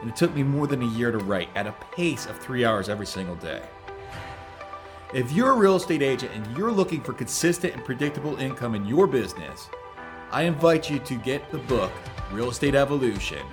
And 0.00 0.10
it 0.10 0.16
took 0.16 0.34
me 0.34 0.42
more 0.42 0.66
than 0.66 0.82
a 0.82 0.86
year 0.86 1.12
to 1.12 1.18
write 1.18 1.50
at 1.54 1.66
a 1.66 1.74
pace 1.94 2.26
of 2.26 2.38
three 2.38 2.64
hours 2.64 2.88
every 2.88 3.06
single 3.06 3.36
day. 3.36 3.62
If 5.12 5.32
you're 5.32 5.50
a 5.50 5.56
real 5.56 5.76
estate 5.76 6.00
agent 6.00 6.32
and 6.34 6.56
you're 6.56 6.72
looking 6.72 7.02
for 7.02 7.12
consistent 7.12 7.74
and 7.74 7.84
predictable 7.84 8.38
income 8.38 8.74
in 8.74 8.86
your 8.86 9.06
business, 9.06 9.68
I 10.30 10.44
invite 10.44 10.88
you 10.88 11.00
to 11.00 11.16
get 11.16 11.50
the 11.50 11.58
book 11.58 11.92
Real 12.30 12.48
Estate 12.48 12.74
Evolution. 12.74 13.46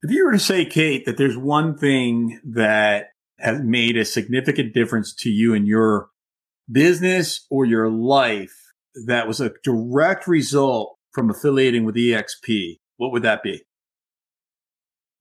If 0.04 0.10
you 0.10 0.24
were 0.24 0.32
to 0.32 0.40
say, 0.40 0.64
Kate, 0.64 1.06
that 1.06 1.18
there's 1.18 1.38
one 1.38 1.78
thing 1.78 2.40
that 2.46 3.08
has 3.40 3.60
made 3.62 3.98
a 3.98 4.06
significant 4.06 4.74
difference 4.74 5.14
to 5.16 5.30
you 5.30 5.54
in 5.54 5.66
your 5.66 6.12
business 6.72 7.46
or 7.50 7.66
your 7.66 7.90
life 7.90 8.65
that 9.06 9.28
was 9.28 9.42
a 9.42 9.52
direct 9.64 10.28
result 10.28 10.96
from 11.14 11.30
affiliating 11.30 11.86
with 11.86 11.96
EXP, 11.96 12.78
what 12.98 13.12
would 13.12 13.24
that 13.24 13.44
be? 13.44 13.64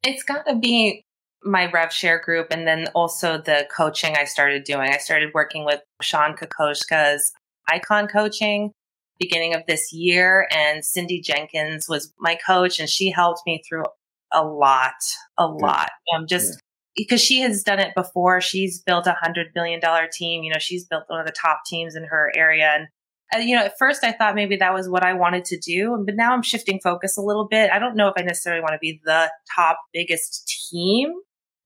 It's 0.02 0.22
got 0.22 0.46
to 0.46 0.56
be 0.56 1.02
my 1.42 1.70
rev 1.70 1.92
share 1.92 2.20
group 2.20 2.48
and 2.50 2.66
then 2.66 2.88
also 2.94 3.38
the 3.38 3.66
coaching 3.74 4.16
I 4.16 4.24
started 4.24 4.64
doing. 4.64 4.90
I 4.90 4.98
started 4.98 5.30
working 5.34 5.64
with 5.64 5.80
Sean 6.02 6.36
Kokoschka's 6.36 7.32
icon 7.68 8.08
coaching 8.08 8.72
beginning 9.18 9.54
of 9.54 9.62
this 9.68 9.92
year 9.92 10.48
and 10.50 10.84
Cindy 10.84 11.20
Jenkins 11.20 11.88
was 11.88 12.12
my 12.18 12.36
coach 12.46 12.78
and 12.78 12.88
she 12.88 13.10
helped 13.10 13.42
me 13.46 13.62
through 13.68 13.84
a 14.32 14.44
lot, 14.44 14.94
a 15.38 15.46
lot. 15.46 15.90
Um, 16.14 16.26
just 16.26 16.54
yeah. 16.54 16.56
because 16.96 17.20
she 17.20 17.40
has 17.40 17.62
done 17.62 17.78
it 17.78 17.94
before. 17.94 18.40
She's 18.40 18.82
built 18.82 19.06
a 19.06 19.12
hundred 19.12 19.48
billion 19.54 19.80
dollar 19.80 20.08
team. 20.12 20.42
You 20.42 20.52
know, 20.52 20.58
she's 20.58 20.84
built 20.84 21.04
one 21.06 21.20
of 21.20 21.26
the 21.26 21.32
top 21.32 21.60
teams 21.66 21.94
in 21.94 22.04
her 22.04 22.32
area 22.34 22.70
and 22.74 22.88
Uh, 23.34 23.38
you 23.38 23.56
know, 23.56 23.64
at 23.64 23.78
first 23.78 24.04
I 24.04 24.12
thought 24.12 24.34
maybe 24.34 24.56
that 24.56 24.74
was 24.74 24.88
what 24.88 25.02
I 25.02 25.14
wanted 25.14 25.44
to 25.46 25.58
do, 25.58 26.02
but 26.04 26.14
now 26.14 26.32
I'm 26.32 26.42
shifting 26.42 26.80
focus 26.82 27.16
a 27.16 27.22
little 27.22 27.48
bit. 27.48 27.70
I 27.70 27.78
don't 27.78 27.96
know 27.96 28.08
if 28.08 28.14
I 28.16 28.22
necessarily 28.22 28.60
want 28.60 28.72
to 28.74 28.78
be 28.80 29.00
the 29.04 29.30
top 29.56 29.78
biggest 29.92 30.46
team, 30.70 31.12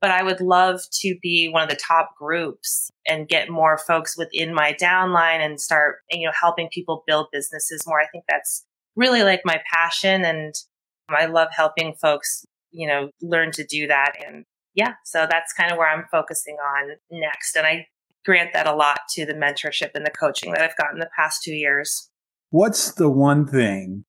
but 0.00 0.10
I 0.10 0.22
would 0.22 0.40
love 0.40 0.80
to 1.00 1.16
be 1.20 1.48
one 1.48 1.62
of 1.62 1.68
the 1.68 1.76
top 1.76 2.10
groups 2.16 2.90
and 3.06 3.28
get 3.28 3.50
more 3.50 3.78
folks 3.78 4.16
within 4.16 4.54
my 4.54 4.74
downline 4.80 5.44
and 5.44 5.60
start, 5.60 5.96
you 6.10 6.26
know, 6.26 6.32
helping 6.40 6.68
people 6.72 7.02
build 7.06 7.26
businesses 7.32 7.82
more. 7.86 8.00
I 8.00 8.06
think 8.06 8.24
that's 8.28 8.64
really 8.96 9.22
like 9.22 9.42
my 9.44 9.60
passion 9.72 10.24
and 10.24 10.54
I 11.08 11.26
love 11.26 11.48
helping 11.52 11.94
folks, 12.00 12.44
you 12.70 12.86
know, 12.86 13.10
learn 13.20 13.50
to 13.52 13.64
do 13.64 13.86
that. 13.88 14.12
And 14.26 14.44
yeah, 14.74 14.94
so 15.04 15.26
that's 15.28 15.52
kind 15.52 15.72
of 15.72 15.78
where 15.78 15.88
I'm 15.88 16.04
focusing 16.10 16.56
on 16.56 16.90
next. 17.10 17.56
And 17.56 17.66
I 17.66 17.86
grant 18.28 18.52
that 18.52 18.66
a 18.66 18.74
lot 18.74 18.98
to 19.08 19.24
the 19.24 19.32
mentorship 19.32 19.92
and 19.94 20.04
the 20.04 20.10
coaching 20.10 20.52
that 20.52 20.60
I've 20.60 20.76
gotten 20.76 20.98
the 20.98 21.08
past 21.16 21.42
two 21.42 21.54
years. 21.54 22.10
What's 22.50 22.92
the 22.92 23.08
one 23.08 23.46
thing 23.46 24.04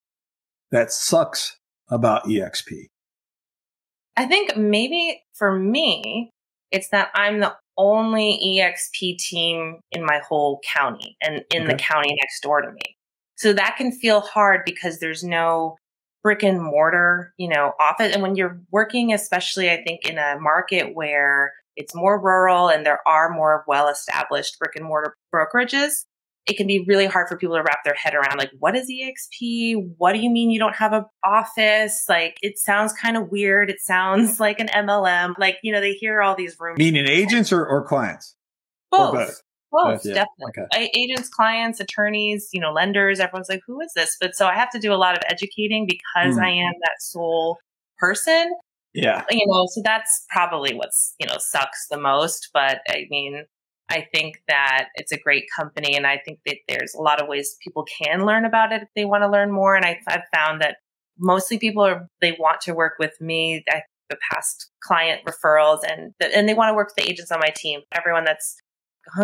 that 0.70 0.92
sucks 0.92 1.56
about 1.88 2.24
EXP? 2.24 2.88
I 4.18 4.26
think 4.26 4.58
maybe 4.58 5.22
for 5.32 5.58
me, 5.58 6.32
it's 6.70 6.90
that 6.90 7.08
I'm 7.14 7.40
the 7.40 7.54
only 7.78 8.38
EXP 8.44 9.16
team 9.16 9.80
in 9.90 10.04
my 10.04 10.20
whole 10.28 10.60
county 10.70 11.16
and 11.22 11.42
in 11.50 11.62
okay. 11.62 11.72
the 11.72 11.78
county 11.78 12.14
next 12.20 12.42
door 12.42 12.60
to 12.60 12.70
me. 12.70 12.96
So 13.36 13.54
that 13.54 13.76
can 13.78 13.90
feel 13.90 14.20
hard 14.20 14.66
because 14.66 14.98
there's 14.98 15.24
no 15.24 15.76
brick 16.22 16.42
and 16.42 16.62
mortar, 16.62 17.32
you 17.38 17.48
know, 17.48 17.72
office. 17.80 18.12
And 18.12 18.20
when 18.20 18.36
you're 18.36 18.60
working, 18.70 19.14
especially 19.14 19.70
I 19.70 19.82
think 19.82 20.06
in 20.06 20.18
a 20.18 20.38
market 20.38 20.94
where 20.94 21.54
it's 21.76 21.94
more 21.94 22.20
rural 22.20 22.68
and 22.68 22.84
there 22.84 23.00
are 23.06 23.30
more 23.30 23.64
well 23.66 23.88
established 23.88 24.58
brick 24.58 24.76
and 24.76 24.84
mortar 24.84 25.16
brokerages, 25.34 26.04
it 26.46 26.56
can 26.56 26.66
be 26.66 26.84
really 26.86 27.06
hard 27.06 27.28
for 27.28 27.36
people 27.36 27.56
to 27.56 27.62
wrap 27.62 27.84
their 27.84 27.94
head 27.94 28.14
around 28.14 28.38
like 28.38 28.50
what 28.58 28.74
is 28.74 28.90
exp 28.90 29.94
what 29.98 30.12
do 30.12 30.18
you 30.18 30.30
mean 30.30 30.50
you 30.50 30.58
don't 30.58 30.76
have 30.76 30.92
an 30.92 31.04
office? 31.24 32.04
Like 32.08 32.36
it 32.42 32.58
sounds 32.58 32.92
kind 32.92 33.16
of 33.16 33.30
weird. 33.30 33.70
It 33.70 33.80
sounds 33.80 34.40
like 34.40 34.60
an 34.60 34.68
mlm 34.68 35.34
like 35.38 35.58
you 35.62 35.72
know 35.72 35.80
they 35.80 35.92
hear 35.92 36.22
all 36.22 36.34
these 36.34 36.56
rumors. 36.58 36.78
Meaning 36.78 37.08
agents 37.08 37.52
or, 37.52 37.64
or 37.64 37.84
clients? 37.84 38.36
Both. 38.90 39.14
both, 39.14 39.42
both 39.70 40.04
yeah. 40.04 40.14
definitely. 40.14 40.64
Okay. 40.74 40.90
agents 40.96 41.28
clients 41.28 41.78
attorneys 41.78 42.48
you 42.52 42.60
know 42.60 42.72
lenders 42.72 43.20
everyone's 43.20 43.48
like 43.48 43.62
who 43.66 43.80
is 43.80 43.92
this? 43.94 44.16
But 44.20 44.34
so 44.34 44.46
i 44.46 44.54
have 44.54 44.70
to 44.70 44.78
do 44.78 44.92
a 44.92 44.96
lot 44.96 45.16
of 45.16 45.22
educating 45.28 45.86
because 45.86 46.36
mm. 46.36 46.42
i 46.42 46.50
am 46.50 46.72
that 46.80 46.96
sole 47.00 47.58
person 47.98 48.52
yeah. 48.94 49.24
You 49.30 49.46
know, 49.46 49.66
so 49.70 49.82
that's 49.84 50.24
probably 50.28 50.74
what's, 50.74 51.14
you 51.18 51.26
know, 51.26 51.36
sucks 51.38 51.86
the 51.88 51.98
most. 51.98 52.50
But 52.52 52.80
I 52.88 53.06
mean, 53.10 53.44
I 53.88 54.06
think 54.12 54.42
that 54.48 54.88
it's 54.94 55.12
a 55.12 55.18
great 55.18 55.44
company. 55.56 55.96
And 55.96 56.06
I 56.06 56.18
think 56.18 56.40
that 56.46 56.58
there's 56.68 56.94
a 56.94 57.02
lot 57.02 57.20
of 57.20 57.28
ways 57.28 57.56
people 57.62 57.84
can 58.02 58.24
learn 58.24 58.44
about 58.44 58.72
it 58.72 58.82
if 58.82 58.88
they 58.94 59.04
want 59.04 59.22
to 59.22 59.30
learn 59.30 59.50
more. 59.50 59.74
And 59.74 59.84
I, 59.84 59.98
I've 60.08 60.28
found 60.32 60.60
that 60.60 60.76
mostly 61.18 61.58
people 61.58 61.84
are, 61.84 62.08
they 62.20 62.36
want 62.38 62.60
to 62.62 62.72
work 62.72 62.94
with 62.98 63.20
me. 63.20 63.64
I, 63.68 63.82
the 64.08 64.18
past 64.32 64.70
client 64.82 65.22
referrals 65.24 65.80
and, 65.88 66.12
and 66.34 66.48
they 66.48 66.54
want 66.54 66.70
to 66.70 66.74
work 66.74 66.88
with 66.88 67.04
the 67.04 67.10
agents 67.10 67.30
on 67.30 67.38
my 67.38 67.52
team. 67.54 67.80
Everyone 67.92 68.24
that's 68.24 68.56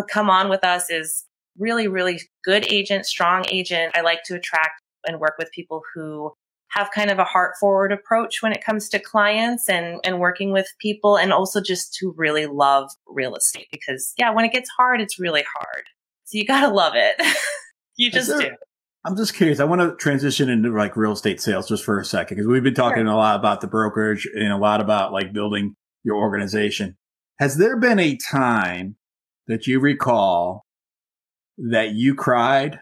come 0.09 0.29
on 0.29 0.49
with 0.49 0.63
us 0.63 0.89
is 0.89 1.25
really, 1.57 1.87
really 1.87 2.21
good 2.43 2.65
agent, 2.71 3.05
strong 3.05 3.45
agent. 3.49 3.91
I 3.95 4.01
like 4.01 4.23
to 4.25 4.35
attract 4.35 4.81
and 5.05 5.19
work 5.19 5.35
with 5.37 5.51
people 5.51 5.81
who 5.93 6.33
have 6.77 6.91
kind 6.91 7.09
of 7.09 7.17
a 7.17 7.23
heart 7.23 7.55
forward 7.59 7.91
approach 7.91 8.41
when 8.41 8.51
it 8.51 8.63
comes 8.63 8.87
to 8.89 8.99
clients 8.99 9.67
and, 9.67 9.99
and 10.03 10.19
working 10.19 10.51
with 10.51 10.67
people 10.79 11.17
and 11.17 11.33
also 11.33 11.59
just 11.59 11.93
to 11.95 12.13
really 12.15 12.45
love 12.45 12.89
real 13.07 13.35
estate 13.35 13.67
because 13.71 14.13
yeah, 14.17 14.29
when 14.29 14.45
it 14.45 14.51
gets 14.51 14.69
hard, 14.69 15.01
it's 15.01 15.19
really 15.19 15.43
hard. 15.57 15.83
So 16.25 16.37
you 16.37 16.45
got 16.45 16.61
to 16.61 16.73
love 16.73 16.93
it. 16.95 17.15
you 17.97 18.11
just 18.11 18.29
there, 18.29 18.51
do. 18.51 18.55
I'm 19.05 19.17
just 19.17 19.33
curious. 19.33 19.59
I 19.59 19.63
want 19.63 19.81
to 19.81 19.95
transition 19.95 20.49
into 20.49 20.69
like 20.69 20.95
real 20.95 21.13
estate 21.13 21.41
sales 21.41 21.67
just 21.67 21.83
for 21.83 21.99
a 21.99 22.05
second 22.05 22.37
because 22.37 22.47
we've 22.47 22.63
been 22.63 22.75
talking 22.75 23.05
sure. 23.05 23.13
a 23.13 23.15
lot 23.15 23.39
about 23.39 23.61
the 23.61 23.67
brokerage 23.67 24.27
and 24.35 24.51
a 24.51 24.57
lot 24.57 24.79
about 24.79 25.11
like 25.11 25.33
building 25.33 25.75
your 26.03 26.17
organization. 26.17 26.95
Has 27.39 27.57
there 27.57 27.77
been 27.77 27.99
a 27.99 28.17
time 28.17 28.97
that 29.47 29.65
you 29.65 29.79
recall 29.79 30.65
that 31.57 31.93
you 31.93 32.13
cried 32.13 32.79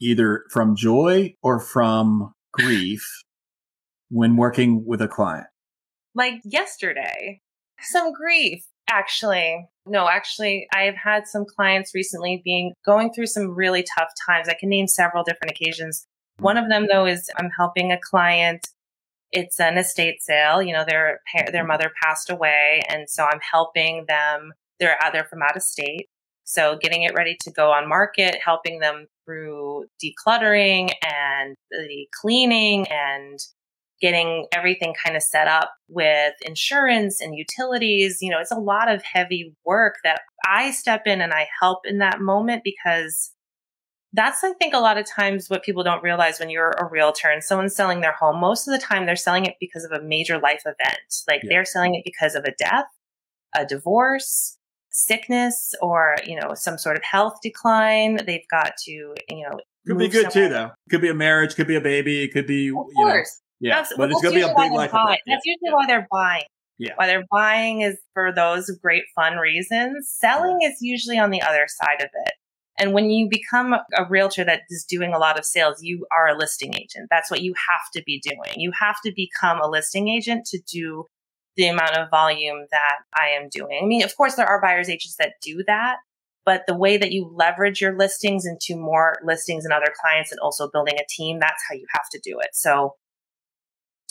either 0.00 0.44
from 0.50 0.76
joy 0.76 1.34
or 1.42 1.60
from 1.60 2.32
grief 2.58 3.04
when 4.10 4.36
working 4.36 4.84
with 4.86 5.00
a 5.00 5.08
client? 5.08 5.46
Like 6.14 6.40
yesterday, 6.44 7.40
some 7.80 8.12
grief, 8.12 8.64
actually. 8.88 9.68
No, 9.86 10.08
actually, 10.08 10.66
I've 10.72 10.96
had 10.96 11.26
some 11.26 11.44
clients 11.44 11.94
recently 11.94 12.42
being 12.44 12.74
going 12.84 13.12
through 13.12 13.26
some 13.26 13.54
really 13.54 13.84
tough 13.96 14.10
times. 14.26 14.48
I 14.48 14.54
can 14.54 14.68
name 14.68 14.86
several 14.86 15.24
different 15.24 15.50
occasions. 15.50 16.06
One 16.38 16.56
of 16.56 16.68
them, 16.68 16.86
though, 16.90 17.06
is 17.06 17.30
I'm 17.36 17.50
helping 17.56 17.92
a 17.92 17.98
client. 17.98 18.68
It's 19.32 19.60
an 19.60 19.78
estate 19.78 20.22
sale. 20.22 20.62
You 20.62 20.72
know, 20.72 20.84
their 20.86 21.20
their 21.34 21.46
mm-hmm. 21.46 21.68
mother 21.68 21.92
passed 22.02 22.30
away, 22.30 22.82
and 22.88 23.08
so 23.08 23.24
I'm 23.24 23.40
helping 23.40 24.06
them. 24.08 24.52
They're 24.80 24.96
uh, 25.02 25.06
out 25.06 25.12
there 25.12 25.24
from 25.24 25.42
out 25.42 25.56
of 25.56 25.62
state, 25.62 26.08
so 26.44 26.78
getting 26.80 27.02
it 27.02 27.14
ready 27.14 27.36
to 27.42 27.50
go 27.50 27.72
on 27.72 27.88
market, 27.88 28.38
helping 28.44 28.78
them 28.78 29.06
through 29.28 29.84
decluttering 30.02 30.92
and 31.04 31.54
the 31.70 32.06
cleaning 32.20 32.86
and 32.88 33.38
getting 34.00 34.46
everything 34.52 34.94
kind 35.04 35.16
of 35.16 35.22
set 35.22 35.48
up 35.48 35.72
with 35.88 36.34
insurance 36.42 37.20
and 37.20 37.34
utilities. 37.36 38.18
You 38.20 38.30
know, 38.30 38.38
it's 38.40 38.52
a 38.52 38.58
lot 38.58 38.90
of 38.90 39.02
heavy 39.02 39.54
work 39.64 39.96
that 40.04 40.20
I 40.46 40.70
step 40.70 41.02
in 41.06 41.20
and 41.20 41.32
I 41.32 41.48
help 41.60 41.80
in 41.84 41.98
that 41.98 42.20
moment 42.20 42.62
because 42.64 43.32
that's, 44.12 44.42
I 44.42 44.52
think, 44.54 44.72
a 44.72 44.78
lot 44.78 44.96
of 44.98 45.04
times 45.04 45.50
what 45.50 45.64
people 45.64 45.82
don't 45.82 46.02
realize 46.02 46.40
when 46.40 46.48
you're 46.48 46.70
a 46.70 46.88
realtor 46.88 47.28
and 47.28 47.44
someone's 47.44 47.74
selling 47.74 48.00
their 48.00 48.14
home. 48.18 48.40
Most 48.40 48.66
of 48.66 48.72
the 48.72 48.84
time, 48.84 49.04
they're 49.04 49.16
selling 49.16 49.44
it 49.44 49.56
because 49.60 49.84
of 49.84 49.92
a 49.92 50.02
major 50.02 50.38
life 50.38 50.62
event. 50.64 51.24
Like 51.28 51.42
yeah. 51.42 51.48
they're 51.50 51.64
selling 51.64 51.94
it 51.94 52.02
because 52.04 52.34
of 52.34 52.44
a 52.44 52.54
death, 52.58 52.86
a 53.54 53.66
divorce, 53.66 54.57
sickness 54.98 55.74
or 55.80 56.16
you 56.26 56.38
know 56.38 56.54
some 56.54 56.76
sort 56.76 56.96
of 56.96 57.02
health 57.02 57.38
decline 57.42 58.18
they've 58.26 58.48
got 58.50 58.76
to 58.76 58.92
you 59.28 59.48
know 59.48 59.58
could 59.86 59.98
be 59.98 60.08
good 60.08 60.30
somewhere. 60.32 60.48
too 60.48 60.52
though 60.52 60.70
could 60.90 61.00
be 61.00 61.08
a 61.08 61.14
marriage 61.14 61.54
could 61.54 61.68
be 61.68 61.76
a 61.76 61.80
baby 61.80 62.22
it 62.22 62.32
could 62.32 62.46
be 62.46 62.68
of 62.68 62.86
course 62.96 63.40
know, 63.60 63.68
yeah 63.68 63.86
but 63.96 64.10
it's 64.10 64.20
gonna 64.22 64.34
be 64.34 64.42
a 64.42 64.48
big 64.48 64.72
life 64.72 64.90
that's 64.92 65.44
usually 65.44 65.58
yeah. 65.62 65.72
why 65.72 65.86
they're 65.86 66.06
buying 66.10 66.44
yeah 66.78 66.92
why 66.96 67.06
they're 67.06 67.26
buying 67.30 67.80
is 67.82 67.96
for 68.12 68.32
those 68.32 68.70
great 68.82 69.04
fun 69.14 69.36
reasons 69.36 70.10
selling 70.10 70.58
yeah. 70.60 70.68
is 70.68 70.78
usually 70.80 71.18
on 71.18 71.30
the 71.30 71.40
other 71.42 71.66
side 71.68 72.00
of 72.00 72.08
it 72.26 72.32
and 72.78 72.92
when 72.92 73.10
you 73.10 73.28
become 73.28 73.74
a 73.74 74.04
realtor 74.08 74.44
that 74.44 74.62
is 74.70 74.84
doing 74.88 75.12
a 75.12 75.18
lot 75.18 75.36
of 75.36 75.44
sales, 75.44 75.82
you 75.82 76.06
are 76.16 76.28
a 76.28 76.38
listing 76.38 76.76
agent. 76.76 77.08
That's 77.10 77.28
what 77.28 77.42
you 77.42 77.52
have 77.68 77.80
to 77.94 78.02
be 78.06 78.20
doing. 78.20 78.54
You 78.56 78.70
have 78.78 78.96
to 79.04 79.12
become 79.14 79.60
a 79.60 79.68
listing 79.68 80.08
agent 80.08 80.46
to 80.46 80.60
do 80.72 81.06
the 81.58 81.66
amount 81.66 81.96
of 81.96 82.08
volume 82.08 82.66
that 82.70 82.96
I 83.14 83.30
am 83.30 83.48
doing. 83.50 83.80
I 83.82 83.86
mean, 83.86 84.04
of 84.04 84.16
course, 84.16 84.36
there 84.36 84.46
are 84.46 84.62
buyer's 84.62 84.88
agents 84.88 85.16
that 85.18 85.34
do 85.42 85.62
that, 85.66 85.96
but 86.46 86.62
the 86.66 86.76
way 86.76 86.96
that 86.96 87.12
you 87.12 87.30
leverage 87.34 87.80
your 87.80 87.98
listings 87.98 88.46
into 88.46 88.80
more 88.80 89.16
listings 89.24 89.64
and 89.64 89.74
other 89.74 89.92
clients 90.00 90.30
and 90.30 90.38
also 90.40 90.70
building 90.72 90.94
a 90.94 91.04
team, 91.10 91.40
that's 91.40 91.62
how 91.68 91.74
you 91.74 91.84
have 91.92 92.08
to 92.12 92.20
do 92.22 92.38
it. 92.40 92.50
So 92.52 92.94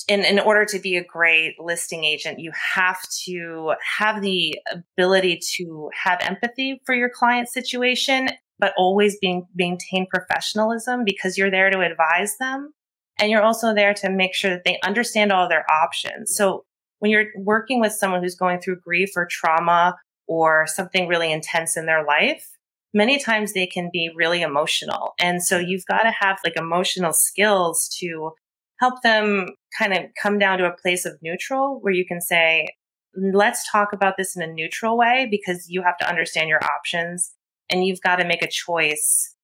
in, 0.10 0.26
in 0.26 0.40
order 0.40 0.66
to 0.66 0.80
be 0.80 0.98
a 0.98 1.04
great 1.04 1.56
listing 1.58 2.04
agent, 2.04 2.40
you 2.40 2.52
have 2.76 3.00
to 3.26 3.74
have 3.98 4.22
the 4.22 4.60
ability 4.72 5.40
to 5.56 5.90
have 6.04 6.20
empathy 6.22 6.82
for 6.86 6.94
your 6.94 7.10
client 7.10 7.48
situation, 7.48 8.28
but 8.60 8.74
always 8.78 9.18
being 9.20 9.48
maintain 9.56 10.06
professionalism 10.14 11.06
because 11.06 11.38
you're 11.38 11.52
there 11.52 11.70
to 11.70 11.80
advise 11.80 12.38
them. 12.40 12.74
And 13.20 13.32
you're 13.32 13.42
also 13.42 13.74
there 13.74 13.94
to 13.96 14.10
make 14.10 14.36
sure 14.36 14.52
that 14.52 14.64
they 14.66 14.80
understand 14.84 15.32
all 15.32 15.50
their 15.50 15.66
options. 15.72 16.36
So 16.36 16.66
when 17.00 17.12
you're 17.12 17.28
working 17.38 17.80
with 17.80 17.94
someone 17.94 18.22
who's 18.22 18.36
going 18.36 18.60
through 18.60 18.80
grief 18.80 19.12
or 19.16 19.28
trauma 19.30 19.96
or 20.28 20.66
something 20.68 21.08
really 21.08 21.32
intense 21.32 21.78
in 21.78 21.86
their 21.86 22.04
life, 22.06 22.50
many 22.94 23.20
times 23.20 23.54
they 23.54 23.68
can 23.68 23.90
be 23.92 24.12
really 24.16 24.42
emotional. 24.42 25.14
And 25.20 25.44
so 25.44 25.58
you've 25.58 25.86
got 25.86 26.04
to 26.04 26.12
have 26.12 26.40
like 26.44 26.58
emotional 26.58 27.14
skills 27.14 27.88
to 28.00 28.32
help 28.80 29.02
them 29.04 29.50
kind 29.78 29.94
of 29.94 30.06
come 30.22 30.38
down 30.38 30.58
to 30.60 30.66
a 30.66 30.76
place 30.76 31.06
of 31.06 31.18
neutral 31.22 31.80
where 31.82 31.94
you 31.94 32.06
can 32.06 32.22
say, 32.22 32.68
let's 33.16 33.70
talk 33.72 33.94
about 33.94 34.16
this 34.18 34.36
in 34.36 34.42
a 34.42 34.52
neutral 34.52 34.98
way 34.98 35.28
because 35.30 35.68
you 35.70 35.82
have 35.82 35.98
to 35.98 36.08
understand 36.08 36.50
your 36.50 36.64
options 36.64 37.34
and 37.70 37.86
you've 37.86 38.02
got 38.02 38.18
to 38.18 38.26
make 38.26 38.44
a 38.44 38.50
choice 38.50 39.36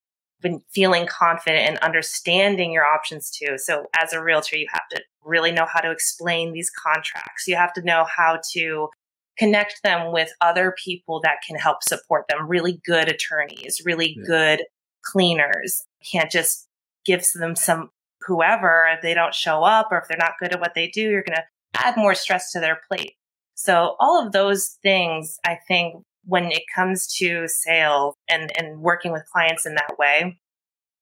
been 0.43 0.61
feeling 0.71 1.07
confident 1.07 1.67
and 1.67 1.77
understanding 1.79 2.71
your 2.71 2.85
options 2.85 3.31
too. 3.31 3.57
So 3.57 3.87
as 3.99 4.13
a 4.13 4.21
realtor, 4.21 4.57
you 4.57 4.67
have 4.71 4.87
to 4.91 5.01
really 5.23 5.51
know 5.51 5.65
how 5.71 5.79
to 5.79 5.89
explain 5.89 6.53
these 6.53 6.69
contracts. 6.69 7.47
You 7.47 7.55
have 7.55 7.73
to 7.73 7.81
know 7.81 8.05
how 8.15 8.39
to 8.51 8.89
connect 9.37 9.81
them 9.83 10.11
with 10.11 10.31
other 10.41 10.75
people 10.83 11.19
that 11.21 11.37
can 11.47 11.57
help 11.57 11.81
support 11.81 12.25
them. 12.29 12.47
Really 12.47 12.79
good 12.85 13.09
attorneys, 13.09 13.81
really 13.83 14.15
yeah. 14.17 14.23
good 14.27 14.63
cleaners. 15.03 15.83
You 16.01 16.19
can't 16.19 16.31
just 16.31 16.67
give 17.05 17.25
them 17.33 17.55
some 17.55 17.89
whoever 18.21 18.87
if 18.93 19.01
they 19.01 19.13
don't 19.13 19.33
show 19.33 19.63
up 19.63 19.87
or 19.91 19.97
if 19.97 20.07
they're 20.07 20.17
not 20.17 20.33
good 20.39 20.53
at 20.53 20.59
what 20.59 20.75
they 20.75 20.87
do, 20.87 21.01
you're 21.01 21.23
going 21.23 21.37
to 21.37 21.43
add 21.85 21.97
more 21.97 22.15
stress 22.15 22.51
to 22.51 22.59
their 22.59 22.79
plate. 22.87 23.13
So 23.55 23.95
all 23.99 24.23
of 24.23 24.31
those 24.31 24.77
things, 24.81 25.37
I 25.45 25.57
think 25.67 26.03
when 26.25 26.51
it 26.51 26.63
comes 26.73 27.07
to 27.17 27.47
sales 27.47 28.15
and, 28.29 28.51
and 28.57 28.79
working 28.81 29.11
with 29.11 29.23
clients 29.31 29.65
in 29.65 29.75
that 29.75 29.97
way, 29.97 30.39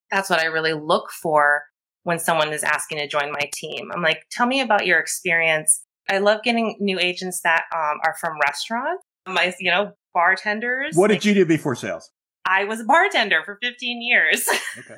that's 0.09 0.29
what 0.29 0.39
I 0.39 0.45
really 0.45 0.73
look 0.73 1.11
for 1.11 1.63
when 2.03 2.19
someone 2.19 2.51
is 2.51 2.63
asking 2.63 2.97
to 2.97 3.07
join 3.07 3.31
my 3.31 3.49
team. 3.53 3.91
I'm 3.93 4.01
like, 4.01 4.25
tell 4.31 4.47
me 4.47 4.61
about 4.61 4.85
your 4.85 4.99
experience. 4.99 5.83
I 6.09 6.17
love 6.17 6.41
getting 6.43 6.75
new 6.79 6.99
agents 6.99 7.41
that 7.43 7.65
um, 7.73 7.99
are 8.03 8.15
from 8.19 8.33
restaurants, 8.43 9.03
my, 9.27 9.53
you 9.59 9.71
know, 9.71 9.93
bartenders. 10.13 10.95
What 10.95 11.09
did 11.09 11.23
you 11.23 11.33
do 11.33 11.45
before 11.45 11.75
sales? 11.75 12.09
I 12.45 12.63
was 12.63 12.81
a 12.81 12.83
bartender 12.83 13.41
for 13.45 13.57
15 13.61 14.01
years. 14.01 14.47
okay. 14.79 14.95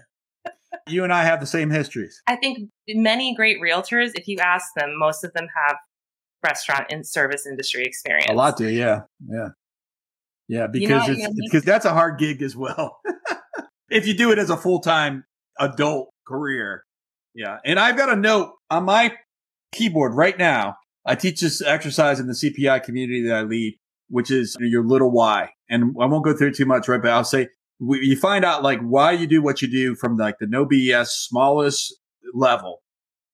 You 0.87 1.03
and 1.03 1.13
I 1.13 1.23
have 1.23 1.39
the 1.39 1.45
same 1.45 1.69
histories. 1.69 2.21
I 2.25 2.35
think 2.35 2.69
many 2.89 3.35
great 3.35 3.61
realtors, 3.61 4.11
if 4.15 4.27
you 4.27 4.39
ask 4.39 4.73
them, 4.75 4.97
most 4.97 5.23
of 5.23 5.31
them 5.33 5.47
have 5.55 5.77
restaurant 6.43 6.87
and 6.89 7.05
service 7.05 7.45
industry 7.45 7.83
experience. 7.85 8.29
A 8.29 8.33
lot 8.33 8.57
do, 8.57 8.67
yeah. 8.67 9.01
Yeah. 9.29 9.49
Yeah, 10.53 10.67
because 10.67 11.07
you 11.07 11.17
know, 11.17 11.29
it's 11.29 11.49
because 11.49 11.63
that's 11.63 11.85
a 11.85 11.93
hard 11.93 12.19
gig 12.19 12.43
as 12.43 12.55
well. 12.55 12.99
if 13.89 14.05
you 14.05 14.13
do 14.13 14.31
it 14.31 14.37
as 14.37 14.51
a 14.51 14.57
full 14.57 14.81
time 14.81 15.25
adult 15.59 16.09
career. 16.27 16.83
Yeah. 17.33 17.57
And 17.65 17.79
I've 17.79 17.97
got 17.97 18.09
a 18.09 18.15
note 18.15 18.51
on 18.69 18.85
my 18.85 19.15
keyboard 19.71 20.13
right 20.13 20.37
now. 20.37 20.75
I 21.07 21.15
teach 21.15 21.41
this 21.41 21.59
exercise 21.61 22.19
in 22.19 22.27
the 22.27 22.33
CPI 22.33 22.83
community 22.83 23.27
that 23.27 23.35
I 23.35 23.41
lead, 23.41 23.79
which 24.09 24.29
is 24.29 24.55
your 24.59 24.85
little 24.85 25.09
why. 25.09 25.49
And 25.69 25.95
I 25.99 26.05
won't 26.05 26.23
go 26.23 26.37
through 26.37 26.49
it 26.49 26.55
too 26.55 26.67
much, 26.67 26.87
right? 26.87 27.01
But 27.01 27.11
I'll 27.11 27.23
say 27.23 27.47
you 27.79 28.15
find 28.15 28.45
out 28.45 28.61
like 28.61 28.79
why 28.81 29.11
you 29.13 29.25
do 29.25 29.41
what 29.41 29.63
you 29.63 29.67
do 29.67 29.95
from 29.95 30.17
like 30.17 30.37
the 30.39 30.45
no 30.45 30.67
BS 30.67 31.07
smallest 31.07 31.95
level 32.35 32.83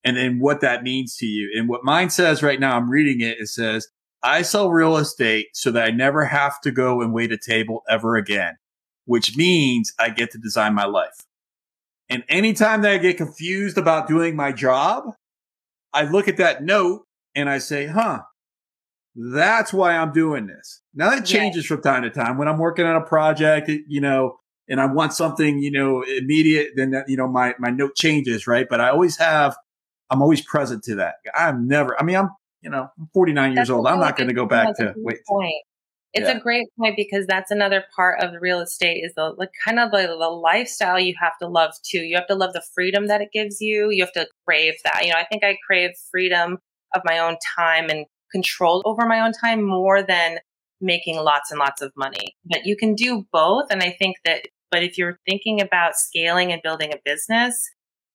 and 0.05 0.15
then 0.15 0.39
what 0.39 0.62
that 0.62 0.84
means 0.84 1.17
to 1.17 1.25
you. 1.25 1.51
And 1.58 1.67
what 1.67 1.84
mine 1.84 2.10
says 2.10 2.41
right 2.41 2.62
now, 2.62 2.77
I'm 2.77 2.89
reading 2.89 3.19
it. 3.19 3.39
It 3.39 3.49
says, 3.49 3.89
I 4.23 4.41
sell 4.41 4.69
real 4.69 4.97
estate 4.97 5.47
so 5.53 5.71
that 5.71 5.86
I 5.86 5.91
never 5.91 6.25
have 6.25 6.60
to 6.62 6.71
go 6.71 7.01
and 7.01 7.13
wait 7.13 7.32
a 7.32 7.38
table 7.38 7.84
ever 7.89 8.17
again, 8.17 8.58
which 9.05 9.38
means 9.38 9.93
I 9.99 10.10
get 10.10 10.32
to 10.32 10.38
design 10.38 10.73
my 10.73 10.86
life. 10.86 11.25
And 12.10 12.23
anytime 12.27 12.82
that 12.82 12.91
I 12.91 12.97
get 12.97 13.17
confused 13.17 13.77
about 13.77 14.08
doing 14.08 14.36
my 14.36 14.51
job, 14.51 15.13
I 15.93 16.03
look 16.03 16.27
at 16.27 16.38
that 16.38 16.63
note 16.63 17.03
and 17.36 17.49
I 17.49 17.60
say, 17.60 17.86
huh, 17.86 18.21
that's 19.15 19.71
why 19.71 19.95
I'm 19.95 20.12
doing 20.12 20.47
this. 20.47 20.82
Now 20.93 21.10
that 21.12 21.25
changes 21.25 21.65
from 21.65 21.82
time 21.82 22.03
to 22.03 22.10
time. 22.10 22.38
When 22.38 22.47
I'm 22.47 22.58
working 22.58 22.86
on 22.86 22.95
a 22.95 23.05
project, 23.05 23.69
you 23.88 24.01
know, 24.01 24.38
and 24.67 24.79
I 24.79 24.86
want 24.86 25.13
something, 25.13 25.60
you 25.60 25.71
know, 25.71 26.03
immediate, 26.03 26.71
then 26.75 26.91
that, 26.91 27.10
you 27.10 27.17
know, 27.17 27.27
my, 27.27 27.55
my 27.58 27.69
note 27.69 27.95
changes, 27.95 28.47
right? 28.47 28.67
But 28.69 28.82
I 28.82 28.89
always 28.89 29.17
have, 29.17 29.55
I'm 30.10 30.21
always 30.21 30.41
present 30.41 30.84
to 30.84 30.95
that. 30.95 31.15
I'm 31.36 31.67
never, 31.67 31.99
I 31.99 32.03
mean, 32.03 32.15
I'm 32.15 32.29
you 32.62 32.69
know, 32.69 32.89
I'm 32.98 33.10
49 33.13 33.54
years 33.54 33.69
old. 33.69 33.88
I'm 33.88 34.00
not 34.00 34.17
going 34.17 34.28
to 34.28 34.34
go 34.34 34.45
back 34.45 34.76
to 34.78 34.93
wait. 34.98 35.19
Point. 35.28 35.54
It's 36.12 36.28
yeah. 36.28 36.38
a 36.38 36.39
great 36.39 36.67
point 36.78 36.95
because 36.95 37.28
that's 37.28 37.52
another 37.52 37.84
part 37.95 38.22
of 38.22 38.32
the 38.32 38.39
real 38.39 38.62
estate 38.62 39.02
is 39.04 39.13
the 39.15 39.36
like 39.38 39.52
kind 39.63 39.80
of 39.80 39.91
the, 39.91 40.08
the 40.08 40.30
lifestyle 40.30 41.00
you 41.00 41.13
have 41.19 41.38
to 41.39 41.48
love 41.48 41.74
too. 41.84 42.00
You 42.00 42.15
have 42.15 42.28
to 42.28 42.36
love 42.36 42.54
the 42.54 42.63
freedom 42.74 43.08
that 43.08 43.22
it 43.22 43.30
gives 43.32 43.62
you. 43.62 43.89
You 43.91 44.04
have 44.04 44.13
to 44.13 44.28
crave 44.45 44.74
that. 44.84 45.06
You 45.06 45.12
know, 45.12 45.19
I 45.19 45.26
think 45.26 45.43
I 45.43 45.58
crave 45.65 45.91
freedom 46.10 46.58
of 46.95 47.02
my 47.06 47.19
own 47.19 47.38
time 47.56 47.89
and 47.89 48.08
control 48.32 48.82
over 48.86 49.06
my 49.06 49.19
own 49.19 49.34
time 49.34 49.63
more 49.63 50.02
than 50.02 50.39
making 50.82 51.17
lots 51.17 51.52
and 51.52 51.60
lots 51.60 51.82
of 51.82 51.91
money. 51.95 52.36
But 52.45 52.65
you 52.65 52.76
can 52.76 52.95
do 52.95 53.26
both. 53.32 53.65
And 53.69 53.84
I 53.84 53.91
think 53.91 54.17
that, 54.26 54.48
but 54.72 54.84
if 54.84 54.98
you're 54.98 55.19
thinking 55.28 55.62
about 55.62 55.95
scaling 55.95 56.52
and 56.52 56.62
building 56.63 56.91
a 56.91 56.98
business, 57.06 57.69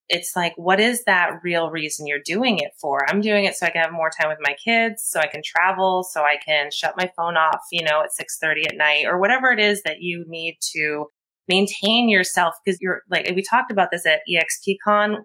it's 0.07 0.35
like, 0.35 0.53
what 0.55 0.79
is 0.79 1.03
that 1.05 1.39
real 1.43 1.69
reason 1.69 2.05
you're 2.05 2.19
doing 2.23 2.59
it 2.59 2.71
for? 2.79 3.09
I'm 3.09 3.21
doing 3.21 3.45
it 3.45 3.55
so 3.55 3.65
I 3.65 3.71
can 3.71 3.81
have 3.81 3.91
more 3.91 4.09
time 4.09 4.29
with 4.29 4.37
my 4.41 4.55
kids, 4.63 5.03
so 5.03 5.19
I 5.19 5.27
can 5.27 5.41
travel, 5.43 6.03
so 6.03 6.21
I 6.21 6.37
can 6.37 6.69
shut 6.71 6.95
my 6.97 7.11
phone 7.17 7.37
off, 7.37 7.61
you 7.71 7.83
know, 7.83 8.01
at 8.01 8.13
6:30 8.13 8.67
at 8.67 8.77
night 8.77 9.05
or 9.05 9.19
whatever 9.19 9.51
it 9.51 9.59
is 9.59 9.81
that 9.83 10.01
you 10.01 10.25
need 10.27 10.57
to 10.75 11.07
maintain 11.47 12.09
yourself 12.09 12.55
because 12.63 12.79
you're 12.81 13.01
like 13.09 13.31
we 13.35 13.43
talked 13.43 13.71
about 13.71 13.91
this 13.91 14.05
at 14.05 14.21
EXPCon 14.29 15.17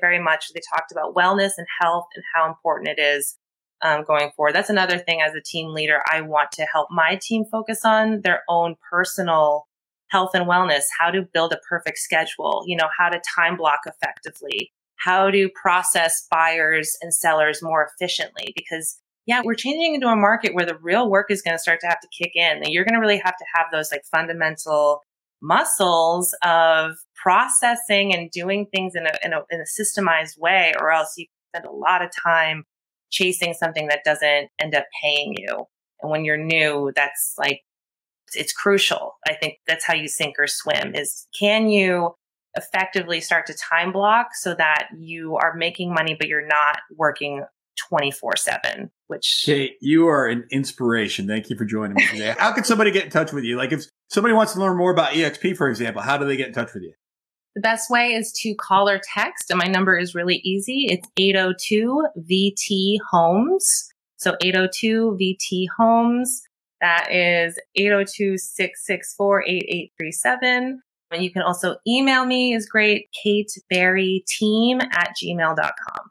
very 0.00 0.20
much. 0.20 0.46
They 0.54 0.60
talked 0.74 0.92
about 0.92 1.14
wellness 1.14 1.52
and 1.58 1.66
health 1.80 2.06
and 2.14 2.24
how 2.34 2.48
important 2.48 2.88
it 2.88 3.00
is 3.00 3.36
um, 3.82 4.04
going 4.04 4.30
forward. 4.36 4.54
That's 4.54 4.70
another 4.70 4.98
thing 4.98 5.20
as 5.20 5.34
a 5.34 5.42
team 5.42 5.72
leader 5.72 6.02
I 6.10 6.22
want 6.22 6.52
to 6.52 6.66
help 6.72 6.88
my 6.90 7.18
team 7.20 7.44
focus 7.50 7.80
on 7.84 8.20
their 8.22 8.42
own 8.48 8.76
personal 8.90 9.66
health 10.08 10.30
and 10.34 10.46
wellness, 10.46 10.82
how 10.98 11.10
to 11.10 11.22
build 11.22 11.52
a 11.52 11.58
perfect 11.68 11.98
schedule, 11.98 12.62
you 12.66 12.76
know, 12.76 12.88
how 12.96 13.08
to 13.08 13.20
time 13.36 13.56
block 13.56 13.80
effectively, 13.86 14.72
how 14.96 15.30
to 15.30 15.48
process 15.60 16.26
buyers 16.30 16.96
and 17.02 17.12
sellers 17.12 17.62
more 17.62 17.88
efficiently. 17.92 18.52
Because 18.56 19.00
yeah, 19.26 19.42
we're 19.44 19.54
changing 19.54 19.94
into 19.94 20.06
a 20.06 20.16
market 20.16 20.54
where 20.54 20.66
the 20.66 20.78
real 20.80 21.10
work 21.10 21.30
is 21.30 21.42
going 21.42 21.54
to 21.54 21.58
start 21.58 21.80
to 21.80 21.88
have 21.88 22.00
to 22.00 22.08
kick 22.16 22.32
in 22.34 22.58
and 22.58 22.68
you're 22.68 22.84
going 22.84 22.94
to 22.94 23.00
really 23.00 23.20
have 23.24 23.36
to 23.36 23.44
have 23.54 23.66
those 23.72 23.90
like 23.90 24.04
fundamental 24.04 25.00
muscles 25.42 26.34
of 26.42 26.92
processing 27.14 28.14
and 28.14 28.30
doing 28.30 28.66
things 28.72 28.94
in 28.94 29.06
a, 29.06 29.12
in 29.24 29.32
a, 29.32 29.40
in 29.50 29.60
a 29.60 29.64
systemized 29.64 30.38
way, 30.38 30.72
or 30.78 30.92
else 30.92 31.14
you 31.16 31.26
spend 31.50 31.66
a 31.66 31.72
lot 31.72 32.02
of 32.02 32.10
time 32.24 32.64
chasing 33.10 33.52
something 33.52 33.88
that 33.88 34.00
doesn't 34.04 34.48
end 34.60 34.74
up 34.74 34.84
paying 35.02 35.34
you. 35.36 35.64
And 36.00 36.10
when 36.10 36.24
you're 36.24 36.36
new, 36.36 36.92
that's 36.94 37.34
like 37.38 37.62
it's 38.34 38.52
crucial. 38.52 39.16
I 39.26 39.34
think 39.34 39.58
that's 39.66 39.84
how 39.84 39.94
you 39.94 40.08
sink 40.08 40.36
or 40.38 40.46
swim 40.46 40.94
is 40.94 41.26
can 41.38 41.68
you 41.68 42.14
effectively 42.56 43.20
start 43.20 43.46
to 43.46 43.54
time 43.54 43.92
block 43.92 44.28
so 44.34 44.54
that 44.54 44.88
you 44.98 45.36
are 45.36 45.54
making 45.54 45.92
money, 45.92 46.16
but 46.18 46.28
you're 46.28 46.46
not 46.46 46.78
working 46.96 47.44
24 47.88 48.36
seven, 48.36 48.90
which. 49.06 49.42
Kate, 49.44 49.76
you 49.80 50.08
are 50.08 50.26
an 50.26 50.44
inspiration. 50.50 51.26
Thank 51.26 51.50
you 51.50 51.56
for 51.56 51.64
joining 51.64 51.94
me 51.94 52.06
today. 52.10 52.34
how 52.38 52.52
can 52.52 52.64
somebody 52.64 52.90
get 52.90 53.04
in 53.04 53.10
touch 53.10 53.32
with 53.32 53.44
you? 53.44 53.56
Like 53.56 53.72
if 53.72 53.84
somebody 54.08 54.34
wants 54.34 54.54
to 54.54 54.60
learn 54.60 54.76
more 54.76 54.90
about 54.90 55.12
EXP, 55.12 55.56
for 55.56 55.68
example, 55.68 56.02
how 56.02 56.16
do 56.16 56.24
they 56.24 56.36
get 56.36 56.48
in 56.48 56.54
touch 56.54 56.72
with 56.74 56.82
you? 56.82 56.92
The 57.54 57.62
best 57.62 57.90
way 57.90 58.12
is 58.12 58.32
to 58.42 58.54
call 58.54 58.88
or 58.88 59.00
text, 59.14 59.50
and 59.50 59.58
my 59.58 59.66
number 59.66 59.96
is 59.96 60.14
really 60.14 60.36
easy. 60.44 60.88
It's 60.90 61.08
802 61.16 62.06
VT 62.30 62.96
Homes. 63.10 63.88
So 64.18 64.36
802 64.42 65.16
VT 65.20 65.66
Homes. 65.76 66.42
That 66.80 67.10
is 67.10 67.58
802 67.74 68.38
664 68.38 69.44
8837. 69.44 70.82
And 71.12 71.22
you 71.22 71.30
can 71.30 71.42
also 71.42 71.76
email 71.86 72.26
me 72.26 72.52
is 72.52 72.68
great, 72.68 73.08
kateberryteam 73.24 74.82
at 74.82 75.14
gmail.com. 75.22 76.10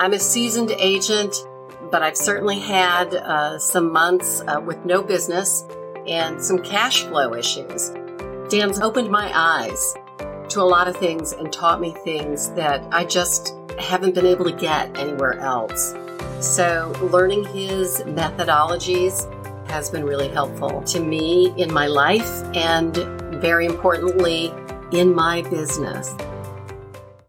I'm 0.00 0.12
a 0.12 0.18
seasoned 0.18 0.72
agent, 0.72 1.36
but 1.92 2.02
I've 2.02 2.16
certainly 2.16 2.58
had 2.58 3.14
uh, 3.14 3.60
some 3.60 3.92
months 3.92 4.42
uh, 4.48 4.60
with 4.60 4.84
no 4.84 5.04
business 5.04 5.64
and 6.08 6.42
some 6.42 6.58
cash 6.64 7.04
flow 7.04 7.34
issues. 7.34 7.90
Dan's 8.48 8.80
opened 8.80 9.08
my 9.08 9.30
eyes 9.32 9.94
to 10.48 10.60
a 10.60 10.66
lot 10.66 10.88
of 10.88 10.96
things 10.96 11.32
and 11.32 11.52
taught 11.52 11.80
me 11.80 11.94
things 12.02 12.50
that 12.54 12.84
I 12.90 13.04
just 13.04 13.54
haven't 13.78 14.16
been 14.16 14.26
able 14.26 14.46
to 14.46 14.56
get 14.56 14.98
anywhere 14.98 15.38
else. 15.38 15.94
So, 16.40 16.90
learning 17.12 17.44
his 17.44 18.00
methodologies 18.06 19.28
has 19.68 19.90
been 19.90 20.04
really 20.04 20.28
helpful 20.28 20.82
to 20.84 20.98
me 20.98 21.52
in 21.58 21.70
my 21.70 21.86
life 21.86 22.42
and, 22.56 22.96
very 23.42 23.66
importantly, 23.66 24.50
in 24.90 25.14
my 25.14 25.42
business. 25.42 26.14